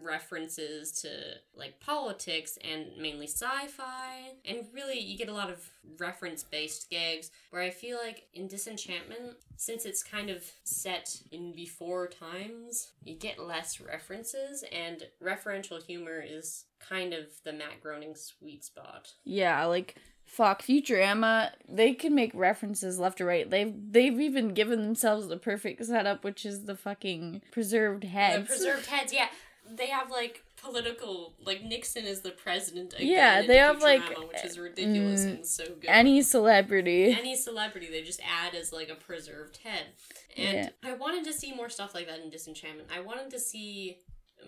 references 0.00 0.92
to 1.02 1.08
like 1.54 1.78
politics 1.80 2.58
and 2.64 2.86
mainly 2.98 3.26
sci-fi 3.26 4.30
and 4.44 4.66
really 4.72 4.98
you 4.98 5.16
get 5.18 5.28
a 5.28 5.32
lot 5.32 5.50
of 5.50 5.68
reference 5.98 6.42
based 6.42 6.88
gags 6.90 7.30
where 7.50 7.62
i 7.62 7.70
feel 7.70 7.98
like 8.02 8.24
in 8.34 8.46
disenchantment 8.46 9.34
since 9.56 9.84
it's 9.84 10.02
kind 10.02 10.30
of 10.30 10.44
set 10.64 11.16
in 11.30 11.52
before 11.52 12.06
times 12.08 12.92
you 13.04 13.14
get 13.14 13.38
less 13.38 13.80
references 13.80 14.64
and 14.72 15.04
referential 15.22 15.82
humor 15.82 16.22
is 16.26 16.64
kind 16.80 17.12
of 17.12 17.26
the 17.44 17.52
matt 17.52 17.80
groening 17.82 18.14
sweet 18.14 18.64
spot 18.64 19.12
Yeah, 19.24 19.64
like 19.66 19.96
fuck 20.24 20.62
Futurama, 20.62 21.50
they 21.68 21.92
can 21.94 22.14
make 22.14 22.30
references 22.34 22.98
left 22.98 23.20
or 23.20 23.26
right. 23.26 23.48
They've 23.48 23.72
they've 23.90 24.18
even 24.20 24.54
given 24.54 24.82
themselves 24.82 25.28
the 25.28 25.36
perfect 25.36 25.84
setup, 25.84 26.24
which 26.24 26.44
is 26.46 26.64
the 26.64 26.74
fucking 26.74 27.42
preserved 27.52 28.04
heads. 28.04 28.48
the 28.48 28.54
preserved 28.54 28.86
heads 28.86 29.12
yeah 29.12 29.28
they 29.76 29.86
have 29.86 30.10
like 30.10 30.42
political 30.60 31.34
like 31.44 31.62
nixon 31.62 32.04
is 32.04 32.20
the 32.20 32.30
president 32.30 32.92
again 32.94 33.06
Yeah, 33.06 33.42
they 33.46 33.56
have, 33.58 33.80
like, 33.82 34.02
which 34.28 34.44
is 34.44 34.58
ridiculous 34.58 35.24
mm, 35.24 35.30
and 35.36 35.46
so 35.46 35.64
good 35.64 35.86
Any 35.88 36.22
celebrity. 36.22 37.12
any 37.18 37.36
celebrity 37.36 37.88
they 37.90 38.02
just 38.02 38.20
add 38.24 38.54
as 38.54 38.72
like 38.72 38.88
a 38.88 38.94
preserved 38.94 39.58
head 39.64 39.86
and 40.36 40.56
Yeah. 40.82 40.90
i 40.90 40.92
wanted 40.94 41.24
to 41.24 41.32
see 41.32 41.52
more 41.54 41.68
stuff 41.68 41.94
like 41.94 42.06
that 42.08 42.20
in 42.20 42.30
disenchantment 42.30 42.88
i 42.94 43.00
wanted 43.00 43.30
to 43.30 43.38
see 43.40 43.98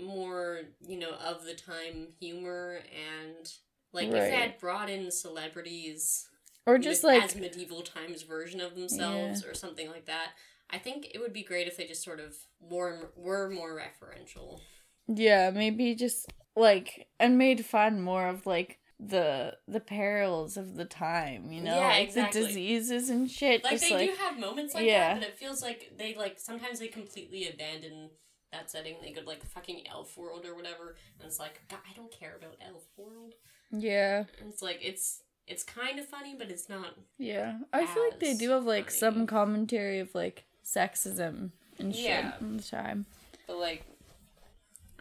more 0.01 0.61
you 0.87 0.99
know 0.99 1.13
of 1.25 1.45
the 1.45 1.55
time 1.55 2.09
humor 2.21 2.81
and 2.95 3.53
like 3.93 4.07
if 4.09 4.13
they 4.13 4.19
Right. 4.21 4.33
had 4.33 4.59
brought 4.59 4.91
in 4.91 5.11
celebrities 5.11 6.29
or 6.67 6.79
just 6.79 7.03
with- 7.05 7.15
like 7.15 7.23
as 7.25 7.37
medieval 7.37 7.83
times 7.83 8.23
version 8.23 8.61
of 8.61 8.75
themselves 8.75 9.45
or 9.45 9.55
something 9.55 9.89
like 9.91 10.07
that 10.07 10.31
i 10.71 10.79
think 10.79 11.09
it 11.15 11.19
would 11.21 11.33
be 11.33 11.43
great 11.45 11.67
if 11.69 11.77
they 11.77 11.87
just 11.87 12.03
sort 12.03 12.21
of 12.21 12.35
were, 12.61 13.11
were 13.17 13.51
more 13.51 13.75
referential 13.79 14.61
Yeah, 15.09 15.51
maybe 15.51 15.95
just 15.95 16.33
like 16.57 17.09
and 17.19 17.37
made 17.39 17.65
fun 17.67 18.01
more 18.01 18.29
of 18.29 18.47
like 18.47 18.79
the 19.01 19.57
the 19.69 19.81
perils 19.81 20.57
of 20.57 20.77
the 20.77 20.85
time, 20.85 21.51
you 21.53 21.61
know, 21.61 21.75
Yeah, 21.77 21.89
like 21.89 22.09
exactly. 22.09 22.41
the 22.41 22.47
diseases 22.47 23.11
and 23.11 23.31
shit. 23.31 23.65
like 23.65 23.73
just 23.75 23.89
they 23.89 23.95
like 23.95 24.11
do 24.11 24.17
have 24.23 24.39
moments 24.39 24.75
like 24.75 24.87
yeah. 24.87 25.15
that 25.15 25.21
but 25.21 25.29
it 25.31 25.37
feels 25.37 25.61
like 25.63 25.93
they 25.99 26.15
like 26.15 26.39
sometimes 26.39 26.79
they 26.79 26.89
completely 26.89 27.49
abandon 27.49 28.11
that 28.53 28.71
setting 28.71 28.95
they 29.03 29.11
go 29.11 29.21
to 29.21 29.27
like 29.27 29.45
fucking 29.45 29.83
elf 29.91 30.17
world 30.17 30.47
or 30.47 30.55
whatever 30.55 30.95
and 31.19 31.27
it's 31.27 31.41
like 31.41 31.61
God, 31.69 31.81
i 31.91 31.93
don't 31.97 32.13
care 32.13 32.37
about 32.37 32.55
elf 32.65 32.85
world 32.97 33.35
yeah, 33.73 34.19
and 34.41 34.49
it's 34.49 34.63
like 34.63 34.79
it's 34.81 35.23
it's 35.49 35.65
kind 35.65 35.99
of 35.99 36.07
funny 36.07 36.37
but 36.39 36.49
it's 36.51 36.69
not 36.69 36.95
yeah. 37.19 37.59
I 37.73 37.85
feel 37.87 38.05
like 38.05 38.21
they 38.21 38.35
do 38.35 38.51
have 38.51 38.65
like 38.65 38.85
funny. 38.91 38.97
some 38.99 39.27
commentary 39.27 39.99
of 39.99 40.15
like 40.15 40.45
sexism 40.65 41.51
and 41.81 41.93
shit 41.95 42.05
Yeah. 42.05 42.33
all 42.41 42.49
the 42.57 42.63
time. 42.63 43.07
but 43.49 43.59
like 43.59 43.85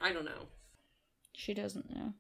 i 0.04 0.12
don't 0.14 0.26
know 0.26 0.46
She 1.36 1.54
doesn't 1.56 1.90
know. 1.96 2.14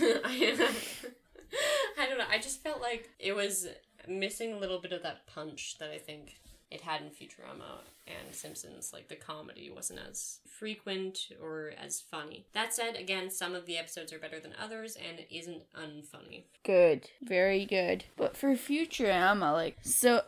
I, 0.24 0.56
I 2.00 2.06
don't 2.08 2.18
know. 2.18 2.30
I 2.30 2.38
just 2.38 2.62
felt 2.62 2.80
like 2.80 3.10
it 3.18 3.34
was 3.36 3.68
missing 4.08 4.52
a 4.54 4.58
little 4.58 4.80
bit 4.80 4.92
of 4.92 5.02
that 5.02 5.26
punch 5.26 5.76
that 5.78 5.90
I 5.90 5.98
think 5.98 6.36
it 6.70 6.80
had 6.80 7.02
in 7.02 7.10
Futurama 7.10 7.80
and 8.06 8.34
Simpsons. 8.34 8.90
Like 8.92 9.08
the 9.08 9.16
comedy 9.16 9.70
wasn't 9.74 10.00
as 10.08 10.38
frequent 10.48 11.18
or 11.42 11.72
as 11.82 12.00
funny. 12.00 12.46
That 12.54 12.72
said, 12.72 12.96
again, 12.96 13.30
some 13.30 13.54
of 13.54 13.66
the 13.66 13.76
episodes 13.76 14.12
are 14.12 14.18
better 14.18 14.40
than 14.40 14.52
others 14.60 14.96
and 14.96 15.18
it 15.18 15.28
isn't 15.30 15.62
unfunny. 15.78 16.44
Good. 16.64 17.10
Very 17.22 17.64
good. 17.66 18.04
But 18.16 18.36
for 18.36 18.54
Futurama, 18.54 19.52
like, 19.52 19.76
so 19.82 20.22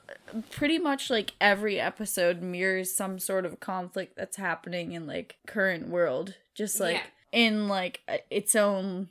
pretty 0.51 0.79
much 0.79 1.11
like 1.11 1.33
every 1.41 1.81
episode 1.81 2.43
mirrors 2.43 2.95
some 2.95 3.19
sort 3.19 3.47
of 3.47 3.61
conflict 3.61 4.17
that's 4.17 4.37
happening 4.37 4.93
in 4.93 5.07
like 5.07 5.37
current 5.47 5.89
world. 5.89 6.35
Just 6.55 6.81
like 6.81 6.97
Yeah. 6.97 7.03
in 7.41 7.69
like 7.69 8.01
its 8.31 8.55
own 8.57 9.09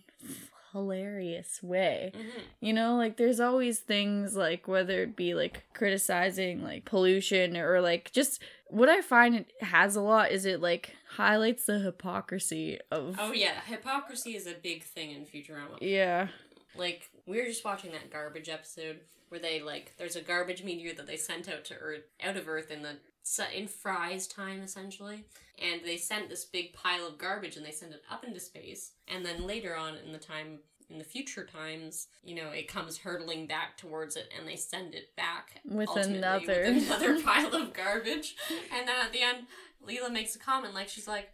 hilarious 0.73 1.63
way. 1.63 2.11
Mhm. 2.15 2.41
You 2.59 2.73
know, 2.73 2.95
like 2.97 3.17
there's 3.17 3.39
always 3.39 3.79
things 3.79 4.35
like 4.35 4.67
whether 4.67 5.01
it 5.03 5.15
be 5.15 5.33
like 5.33 5.63
criticizing 5.73 6.61
like 6.63 6.85
pollution 6.85 7.57
or 7.57 7.81
like 7.81 8.11
just 8.11 8.41
what 8.69 8.89
I 8.89 9.01
find 9.01 9.35
it 9.35 9.51
has 9.61 9.95
a 9.95 10.01
lot 10.01 10.31
is 10.31 10.45
it 10.45 10.61
like 10.61 10.95
highlights 11.09 11.65
the 11.65 11.79
hypocrisy 11.79 12.79
of 12.91 13.15
Oh 13.19 13.31
yeah, 13.31 13.61
hypocrisy 13.65 14.35
is 14.35 14.47
a 14.47 14.53
big 14.53 14.83
thing 14.83 15.11
in 15.11 15.25
Futurama. 15.25 15.77
yeah. 15.81 16.27
Like 16.75 17.09
we 17.25 17.37
were 17.37 17.45
just 17.45 17.65
watching 17.65 17.91
that 17.91 18.11
garbage 18.11 18.49
episode 18.49 18.99
where 19.29 19.39
they 19.39 19.61
like 19.61 19.93
there's 19.97 20.15
a 20.15 20.21
garbage 20.21 20.63
meteor 20.63 20.93
that 20.93 21.07
they 21.07 21.17
sent 21.17 21.49
out 21.49 21.65
to 21.65 21.75
Earth 21.75 22.03
out 22.23 22.37
of 22.37 22.47
Earth 22.47 22.71
in 22.71 22.81
the 22.83 22.97
in 23.53 23.67
Fry's 23.67 24.27
time 24.27 24.61
essentially, 24.61 25.25
and 25.61 25.81
they 25.83 25.97
sent 25.97 26.29
this 26.29 26.45
big 26.45 26.73
pile 26.73 27.05
of 27.07 27.17
garbage 27.17 27.57
and 27.57 27.65
they 27.65 27.71
sent 27.71 27.91
it 27.93 28.03
up 28.09 28.23
into 28.23 28.39
space, 28.39 28.91
and 29.07 29.25
then 29.25 29.45
later 29.45 29.75
on 29.75 29.95
in 30.05 30.11
the 30.13 30.17
time 30.17 30.59
in 30.89 30.97
the 30.99 31.03
future 31.03 31.45
times, 31.45 32.07
you 32.23 32.35
know, 32.35 32.49
it 32.51 32.67
comes 32.67 32.97
hurtling 32.99 33.45
back 33.47 33.77
towards 33.77 34.15
it 34.15 34.29
and 34.37 34.47
they 34.47 34.55
send 34.55 34.95
it 34.95 35.15
back 35.15 35.61
With 35.65 35.89
another. 35.95 36.63
with 36.73 36.87
another 36.87 37.21
pile 37.23 37.53
of 37.55 37.73
garbage, 37.73 38.35
and 38.73 38.87
then 38.87 38.95
at 39.03 39.11
the 39.11 39.21
end, 39.21 39.47
Leela 39.85 40.11
makes 40.11 40.35
a 40.35 40.39
comment 40.39 40.73
like 40.73 40.89
she's 40.89 41.07
like. 41.07 41.29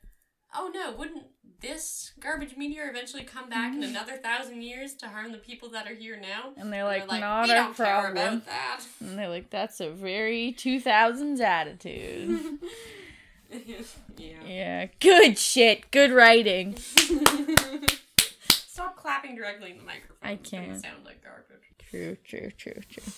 Oh 0.55 0.69
no, 0.71 0.91
wouldn't 0.95 1.23
this 1.61 2.11
garbage 2.19 2.55
meteor 2.55 2.87
eventually 2.87 3.23
come 3.23 3.49
back 3.49 3.73
in 3.73 3.81
another 3.83 4.17
thousand 4.17 4.61
years 4.61 4.93
to 4.97 5.07
harm 5.07 5.31
the 5.31 5.39
people 5.39 5.67
that 5.71 5.87
are 5.89 5.95
here 5.95 6.15
now? 6.15 6.51
And 6.57 6.71
they're 6.71 6.81
And 6.87 7.07
like, 7.07 7.09
they're 7.09 7.19
not 7.21 7.47
we 7.47 7.53
care 7.55 7.73
problem. 7.73 8.11
about 8.11 8.45
that. 8.45 8.81
And 8.99 9.17
they're 9.17 9.29
like, 9.29 9.49
that's 9.49 9.79
a 9.79 9.89
very 9.89 10.53
2000s 10.55 11.39
attitude. 11.39 12.59
yeah. 14.15 14.35
yeah. 14.45 14.85
Good 14.99 15.39
shit. 15.39 15.89
Good 15.89 16.11
writing. 16.11 16.75
Stop 19.23 19.35
clapping 19.35 19.35
directly 19.37 19.71
in 19.71 19.77
the 19.77 19.83
microphone. 19.83 20.17
I 20.21 20.35
can't. 20.35 20.81
sound 20.81 21.05
like 21.05 21.23
garbage. 21.23 21.63
True, 21.89 22.17
true, 22.23 22.51
true, 22.57 22.81
true. 22.89 23.13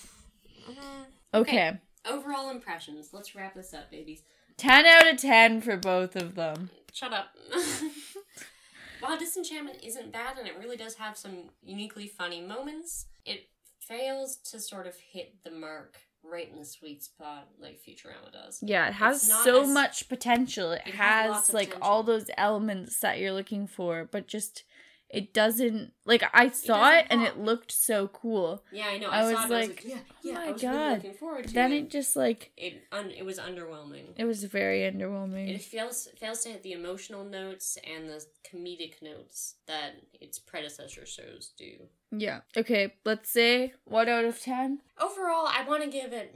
Uh, 0.68 1.04
Okay. 1.34 1.78
Overall 2.08 2.50
impressions. 2.50 3.10
Let's 3.12 3.34
wrap 3.34 3.54
this 3.54 3.74
up, 3.74 3.90
babies. 3.90 4.22
10 4.58 4.86
out 4.86 5.12
of 5.12 5.18
10 5.20 5.60
for 5.60 5.76
both 5.76 6.16
of 6.16 6.34
them. 6.34 6.70
Shut 6.92 7.12
up. 7.12 7.26
While 9.00 9.18
Disenchantment 9.18 9.78
isn't 9.84 10.12
bad 10.12 10.38
and 10.38 10.46
it 10.48 10.54
really 10.58 10.76
does 10.76 10.94
have 10.94 11.16
some 11.18 11.50
uniquely 11.62 12.06
funny 12.06 12.40
moments, 12.40 13.06
it 13.26 13.48
fails 13.80 14.36
to 14.50 14.58
sort 14.60 14.86
of 14.86 14.94
hit 14.96 15.34
the 15.44 15.50
mark 15.50 15.98
right 16.24 16.50
in 16.50 16.58
the 16.58 16.64
sweet 16.64 17.02
spot 17.04 17.48
like 17.60 17.78
Futurama 17.86 18.32
does. 18.32 18.60
Yeah, 18.62 18.88
it 18.88 18.94
has 18.94 19.20
so 19.22 19.62
as- 19.62 19.68
much 19.68 20.08
potential. 20.08 20.72
It, 20.72 20.82
It 20.86 20.94
has 20.94 21.34
has 21.34 21.54
like 21.54 21.68
potential. 21.68 21.88
all 21.88 22.02
those 22.02 22.30
elements 22.38 22.98
that 23.00 23.18
you're 23.18 23.32
looking 23.32 23.66
for, 23.66 24.08
but 24.10 24.26
just 24.26 24.64
it 25.16 25.32
doesn't 25.32 25.92
like 26.04 26.22
I 26.32 26.48
saw 26.50 26.90
doesn't 26.90 26.98
it 27.00 27.06
and 27.10 27.22
it 27.22 27.38
looked 27.38 27.72
so 27.72 28.08
cool. 28.08 28.62
Yeah, 28.72 28.86
I 28.88 28.98
know. 28.98 29.08
I 29.08 29.20
I, 29.20 29.22
was 29.24 29.32
saw 29.32 29.38
it 29.38 29.44
I 29.44 29.48
was 29.48 29.68
like, 29.68 29.84
like, 29.84 29.84
yeah, 30.22 30.32
"Oh 30.32 30.32
my 30.34 30.46
I 30.46 30.52
was 30.52 30.62
God." 30.62 30.72
really 30.74 30.94
looking 30.94 31.14
forward 31.14 31.48
to 31.48 31.54
Then 31.54 31.72
it. 31.72 31.76
it 31.78 31.90
just 31.90 32.16
like 32.16 32.52
It 32.56 32.82
un- 32.92 33.10
it 33.10 33.24
was 33.24 33.38
underwhelming. 33.38 34.06
it 34.16 34.24
was 34.24 34.44
very 34.44 34.80
underwhelming. 34.80 35.48
It 35.54 35.62
fails 35.62 36.08
fails 36.18 36.40
to 36.44 36.50
hit 36.50 36.62
the 36.62 36.72
emotional 36.72 37.24
notes 37.24 37.78
and 37.84 38.08
the 38.08 38.24
comedic 38.48 39.02
notes 39.02 39.54
that 39.66 39.92
its 40.20 40.38
predecessor 40.38 41.06
shows 41.06 41.52
do. 41.56 41.72
yeah. 42.12 42.40
Okay, 42.56 42.94
let's 43.04 43.30
say 43.30 43.72
what 43.84 44.08
out 44.08 44.24
of 44.24 44.40
10? 44.40 44.80
Overall, 45.00 45.46
I 45.48 45.64
want 45.68 45.82
to 45.82 45.90
give 45.90 46.12
it 46.12 46.34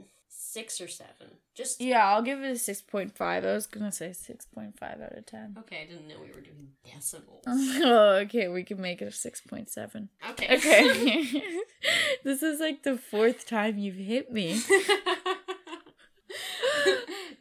six 0.51 0.81
or 0.81 0.87
seven. 0.87 1.37
Just 1.55 1.79
Yeah, 1.79 2.05
I'll 2.07 2.21
give 2.21 2.39
it 2.41 2.49
a 2.49 2.53
6.5. 2.53 3.11
I 3.21 3.39
was 3.39 3.67
to 3.67 3.91
say 3.91 4.09
6.5 4.09 4.81
out 4.83 5.17
of 5.17 5.25
10. 5.25 5.55
okay. 5.59 5.83
I 5.83 5.85
didn't 5.85 6.07
know 6.07 6.15
we 6.21 6.27
were 6.27 6.41
doing 6.41 6.69
decimals. 6.83 7.43
Oh, 7.47 8.15
okay, 8.23 8.47
we 8.47 8.63
can 8.63 8.81
make 8.81 9.01
it 9.01 9.05
a 9.05 9.11
6.7. 9.11 10.09
Okay. 10.31 10.55
Okay. 10.55 11.53
this 12.23 12.43
is 12.43 12.59
like 12.59 12.83
the 12.83 12.97
fourth 12.97 13.45
time 13.45 13.77
you've 13.77 13.95
hit 13.95 14.31
me. 14.31 14.61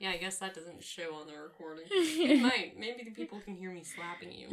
Yeah, 0.01 0.11
I 0.11 0.17
guess 0.17 0.39
that 0.39 0.55
doesn't 0.55 0.83
show 0.83 1.15
on 1.15 1.27
the 1.29 1.35
recording. 1.41 1.85
It 1.91 2.41
might. 2.43 2.73
Maybe 2.79 3.05
the 3.05 3.11
people 3.13 3.39
can 3.45 3.55
hear 3.55 3.71
me 3.71 3.85
slapping 3.85 4.33
you 4.33 4.47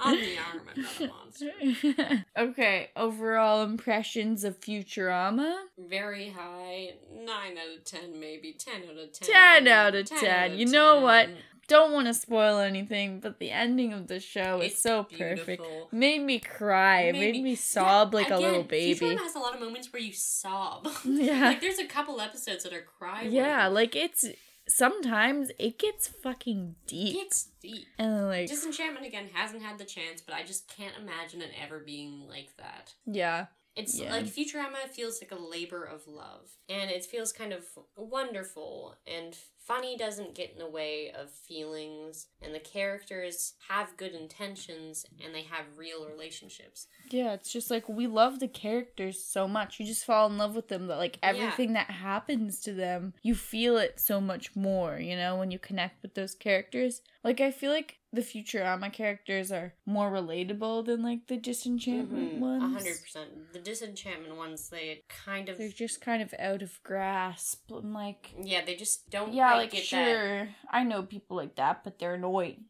on 0.00 0.16
the 0.16 0.36
arm. 0.38 0.62
I'm 0.74 0.82
not 0.82 1.00
a 1.00 1.06
monster. 1.06 2.24
okay, 2.36 2.90
overall 2.96 3.62
impressions 3.62 4.42
of 4.42 4.58
Futurama? 4.60 5.54
Very 5.78 6.30
high. 6.30 6.94
Nine 7.14 7.58
out 7.58 7.76
of 7.78 7.84
ten, 7.84 8.18
maybe. 8.18 8.52
Ten 8.58 8.82
out 8.90 8.96
of 8.98 9.12
ten. 9.12 9.28
10 9.64 9.68
out 9.68 9.94
of 9.94 10.06
10. 10.06 10.18
10. 10.18 10.30
Out 10.30 10.50
of 10.52 10.58
You 10.58 10.66
know 10.66 11.00
what? 11.00 11.28
Don't 11.68 11.92
want 11.92 12.08
to 12.08 12.14
spoil 12.14 12.58
anything, 12.58 13.20
but 13.20 13.38
the 13.38 13.52
ending 13.52 13.92
of 13.92 14.08
the 14.08 14.18
show 14.18 14.60
is 14.60 14.72
It's 14.72 14.82
so 14.82 15.04
perfect. 15.04 15.62
Made 15.92 16.20
me 16.22 16.40
cry. 16.40 17.02
It 17.02 17.12
Made 17.12 17.20
made 17.20 17.34
me- 17.34 17.42
me 17.50 17.54
sob 17.54 18.12
like 18.12 18.30
a 18.30 18.36
little 18.38 18.64
baby. 18.64 18.98
Futurama 18.98 19.18
has 19.20 19.36
a 19.36 19.38
lot 19.38 19.54
of 19.54 19.60
moments 19.60 19.92
where 19.92 20.02
you 20.02 20.12
sob. 20.12 20.88
Yeah. 21.04 21.40
like 21.50 21.60
there's 21.60 21.78
a 21.78 21.86
couple 21.86 22.20
episodes 22.20 22.64
that 22.64 22.72
are 22.72 22.82
cry. 22.98 23.22
Yeah, 23.22 23.68
like 23.68 23.94
it's 23.94 24.24
sometimes 24.70 25.50
it 25.58 25.78
gets 25.78 26.08
fucking 26.08 26.76
deep. 26.86 27.16
It's 27.20 27.48
deep. 27.60 27.86
And 27.98 28.26
like 28.28 28.48
Disenchantment 28.48 29.06
again 29.06 29.28
hasn't 29.32 29.62
had 29.62 29.78
the 29.78 29.84
chance, 29.84 30.20
but 30.20 30.34
I 30.34 30.42
just 30.42 30.68
can't 30.68 30.94
imagine 31.00 31.42
it 31.42 31.50
ever 31.62 31.80
being 31.80 32.26
like 32.28 32.56
that. 32.58 32.94
yeah. 33.06 33.46
It's 33.76 33.98
Yeah. 33.98 34.10
like 34.10 34.24
Futurama 34.26 34.88
feels 34.90 35.22
like 35.22 35.30
a 35.30 35.40
labor 35.40 35.84
of 35.84 36.06
love, 36.08 36.50
and 36.68 36.90
it 36.90 37.04
feels 37.04 37.32
kind 37.32 37.52
of 37.52 37.64
wonderful 37.96 38.96
and 39.06 39.36
funny. 39.70 39.96
Doesn't 39.96 40.34
get 40.34 40.52
in 40.52 40.58
the 40.58 40.68
way 40.68 41.12
of 41.12 41.30
feelings, 41.30 42.26
and 42.42 42.54
the 42.54 42.58
characters 42.60 43.54
have 43.68 43.96
good 43.96 44.12
intentions, 44.12 45.06
and 45.24 45.34
they 45.34 45.42
have 45.42 45.64
real 45.76 46.06
relationships. 46.06 46.86
Yeah, 47.10 47.32
it's 47.32 47.52
just 47.52 47.70
like 47.70 47.88
we 47.88 48.06
love 48.06 48.40
the 48.40 48.48
characters 48.48 49.22
so 49.22 49.46
much. 49.48 49.78
You 49.80 49.86
just 49.86 50.04
fall 50.04 50.26
in 50.28 50.38
love 50.38 50.54
with 50.54 50.68
them 50.68 50.86
that 50.88 50.96
like 50.98 51.18
Yeah. 51.22 51.28
everything 51.30 51.72
that 51.74 51.90
happens 51.90 52.60
to 52.60 52.72
them, 52.72 53.14
you 53.22 53.34
feel 53.34 53.76
it 53.76 54.00
so 54.00 54.20
much 54.20 54.54
more, 54.56 54.98
you 54.98 55.16
know, 55.16 55.36
when 55.36 55.50
you 55.50 55.58
connect 55.58 56.02
with 56.02 56.14
those 56.14 56.34
characters. 56.34 57.02
Like 57.22 57.40
I 57.40 57.50
feel 57.50 57.70
like 57.70 57.98
the 58.12 58.22
Futurama 58.22 58.92
characters 58.92 59.52
are 59.52 59.74
more 59.86 60.10
relatable 60.10 60.86
than 60.86 61.02
like 61.02 61.26
the 61.28 61.36
Disenchantment 61.36 62.36
Mhm, 62.36 62.40
ones. 62.40 62.64
A 62.64 62.68
hundred 62.68 63.00
percent. 63.00 63.52
The 63.52 63.60
disenchantment 63.60 64.36
ones, 64.36 64.68
they 64.68 65.02
kind 65.08 65.48
of 65.48 65.58
They're 65.58 65.68
just 65.68 66.00
kind 66.00 66.22
of 66.22 66.34
out 66.38 66.62
of 66.62 66.82
grasp 66.82 67.70
and 67.70 67.92
like 67.92 68.34
yeah, 68.42 68.64
they 68.64 68.74
just 68.74 69.10
don't 69.10 69.32
yeah, 69.32 69.54
like 69.62 69.70
get 69.72 69.84
sure, 69.84 70.48
I 70.70 70.84
know 70.84 71.02
people 71.02 71.36
like 71.36 71.56
that, 71.56 71.84
but 71.84 71.98
they're 71.98 72.14
annoying. 72.14 72.64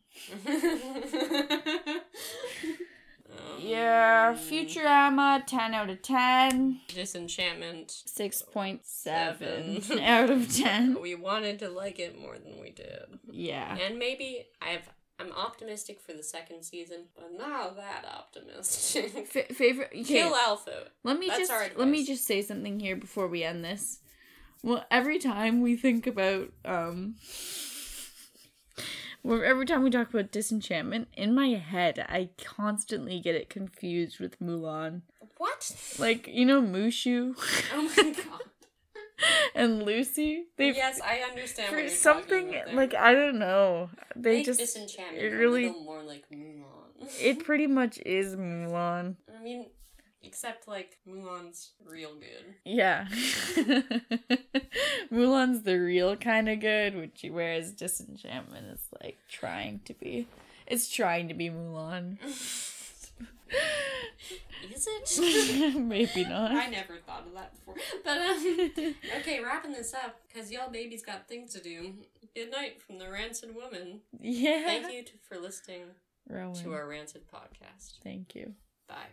that. 0.44 2.00
Yeah, 3.60 4.30
Um, 4.30 4.36
Futurama, 4.38 5.46
10 5.46 5.74
out 5.74 5.90
of 5.90 6.02
10. 6.02 6.80
disenchantment. 6.88 7.88
6.7 7.88 8.80
Seven. 8.82 10.00
out 10.00 10.30
of 10.30 10.54
10. 10.54 10.98
We 11.00 11.14
wanted 11.14 11.58
to 11.60 11.68
like 11.68 11.98
it 11.98 12.18
more 12.18 12.38
than 12.38 12.60
we 12.60 12.70
did. 12.70 13.04
Yeah. 13.30 13.76
And 13.76 13.98
maybe 13.98 14.46
I've 14.60 14.88
I'm 15.18 15.32
optimistic 15.32 16.00
for 16.00 16.14
the 16.14 16.22
second 16.22 16.62
season, 16.64 17.04
but 17.14 17.30
not 17.36 17.76
that 17.76 18.06
optimistic. 18.10 19.12
F- 19.36 19.54
favorite 19.56 19.90
okay, 19.92 20.02
Kill 20.04 20.34
Alpha. 20.34 20.84
let 21.04 21.18
me 21.18 21.28
That's 21.28 21.46
just 21.48 21.76
let 21.76 21.88
me 21.88 22.04
just 22.06 22.24
say 22.26 22.40
something 22.40 22.80
here 22.80 22.96
before 22.96 23.28
we 23.28 23.44
end 23.44 23.62
this. 23.62 24.00
Well, 24.62 24.84
every 24.90 25.18
time 25.18 25.62
we 25.62 25.76
think 25.76 26.06
about 26.06 26.52
um 26.64 27.16
well, 29.22 29.42
every 29.44 29.66
time 29.66 29.82
we 29.82 29.90
talk 29.90 30.08
about 30.10 30.32
disenchantment, 30.32 31.08
in 31.16 31.34
my 31.34 31.48
head 31.48 32.04
I 32.08 32.30
constantly 32.42 33.20
get 33.20 33.34
it 33.34 33.50
confused 33.50 34.18
with 34.20 34.38
Mulan. 34.40 35.02
What? 35.36 35.74
Like, 35.98 36.26
you 36.28 36.44
know 36.46 36.60
Mushu 36.62 37.34
Oh 37.74 37.82
my 37.96 38.12
god. 38.12 38.40
and 39.54 39.82
Luci? 39.82 40.42
They 40.56 40.72
yes, 40.72 41.00
I 41.02 41.18
understand. 41.30 41.68
for 41.70 41.88
something 41.88 42.54
like 42.72 42.94
I 42.94 43.12
don't 43.14 43.38
know. 43.38 43.90
They 44.16 44.36
Make 44.36 44.46
just 44.46 44.60
disenchantment 44.60 45.22
it 45.22 45.34
really- 45.36 45.70
more 45.70 46.02
like 46.02 46.24
Mulan. 46.30 47.08
it 47.20 47.44
pretty 47.44 47.66
much 47.66 47.98
is 48.04 48.36
Mulan. 48.36 49.16
I 49.38 49.42
mean, 49.42 49.66
except 50.22 50.68
like 50.68 50.98
Mulan's 51.08 51.70
real 51.84 52.14
good. 52.14 52.54
Yeah. 52.64 53.06
Mulan's 55.12 55.62
the 55.62 55.78
real 55.78 56.16
kind 56.16 56.48
of 56.48 56.60
good, 56.60 56.96
which 56.96 57.24
whereas 57.30 57.72
Disenchantment 57.72 58.66
is 58.66 58.80
like 59.02 59.18
trying 59.28 59.80
to 59.86 59.94
be. 59.94 60.26
It's 60.66 60.88
trying 60.88 61.28
to 61.28 61.34
be 61.34 61.50
Mulan. 61.50 62.18
Is 64.72 64.86
it? 64.86 65.76
Maybe 65.78 66.24
not. 66.24 66.52
I 66.52 66.66
never 66.66 66.96
thought 66.98 67.26
of 67.26 67.34
that 67.34 67.52
before. 67.54 67.74
But 68.04 68.18
um, 68.18 68.94
okay, 69.18 69.40
wrapping 69.42 69.72
this 69.72 69.94
up 69.94 70.20
because 70.28 70.52
y'all 70.52 70.70
babies 70.70 71.02
got 71.02 71.28
things 71.28 71.52
to 71.54 71.60
do. 71.60 71.94
Good 72.34 72.50
night 72.50 72.80
from 72.80 72.98
the 72.98 73.10
Rancid 73.10 73.54
Woman. 73.54 74.00
yeah. 74.20 74.64
Thank 74.64 74.92
you 74.92 75.02
to, 75.02 75.12
for 75.28 75.38
listening 75.38 75.82
Rowan. 76.28 76.54
to 76.62 76.72
our 76.72 76.86
Rancid 76.86 77.22
podcast. 77.26 77.94
Thank 78.04 78.34
you. 78.34 78.52
Bye. 78.88 79.10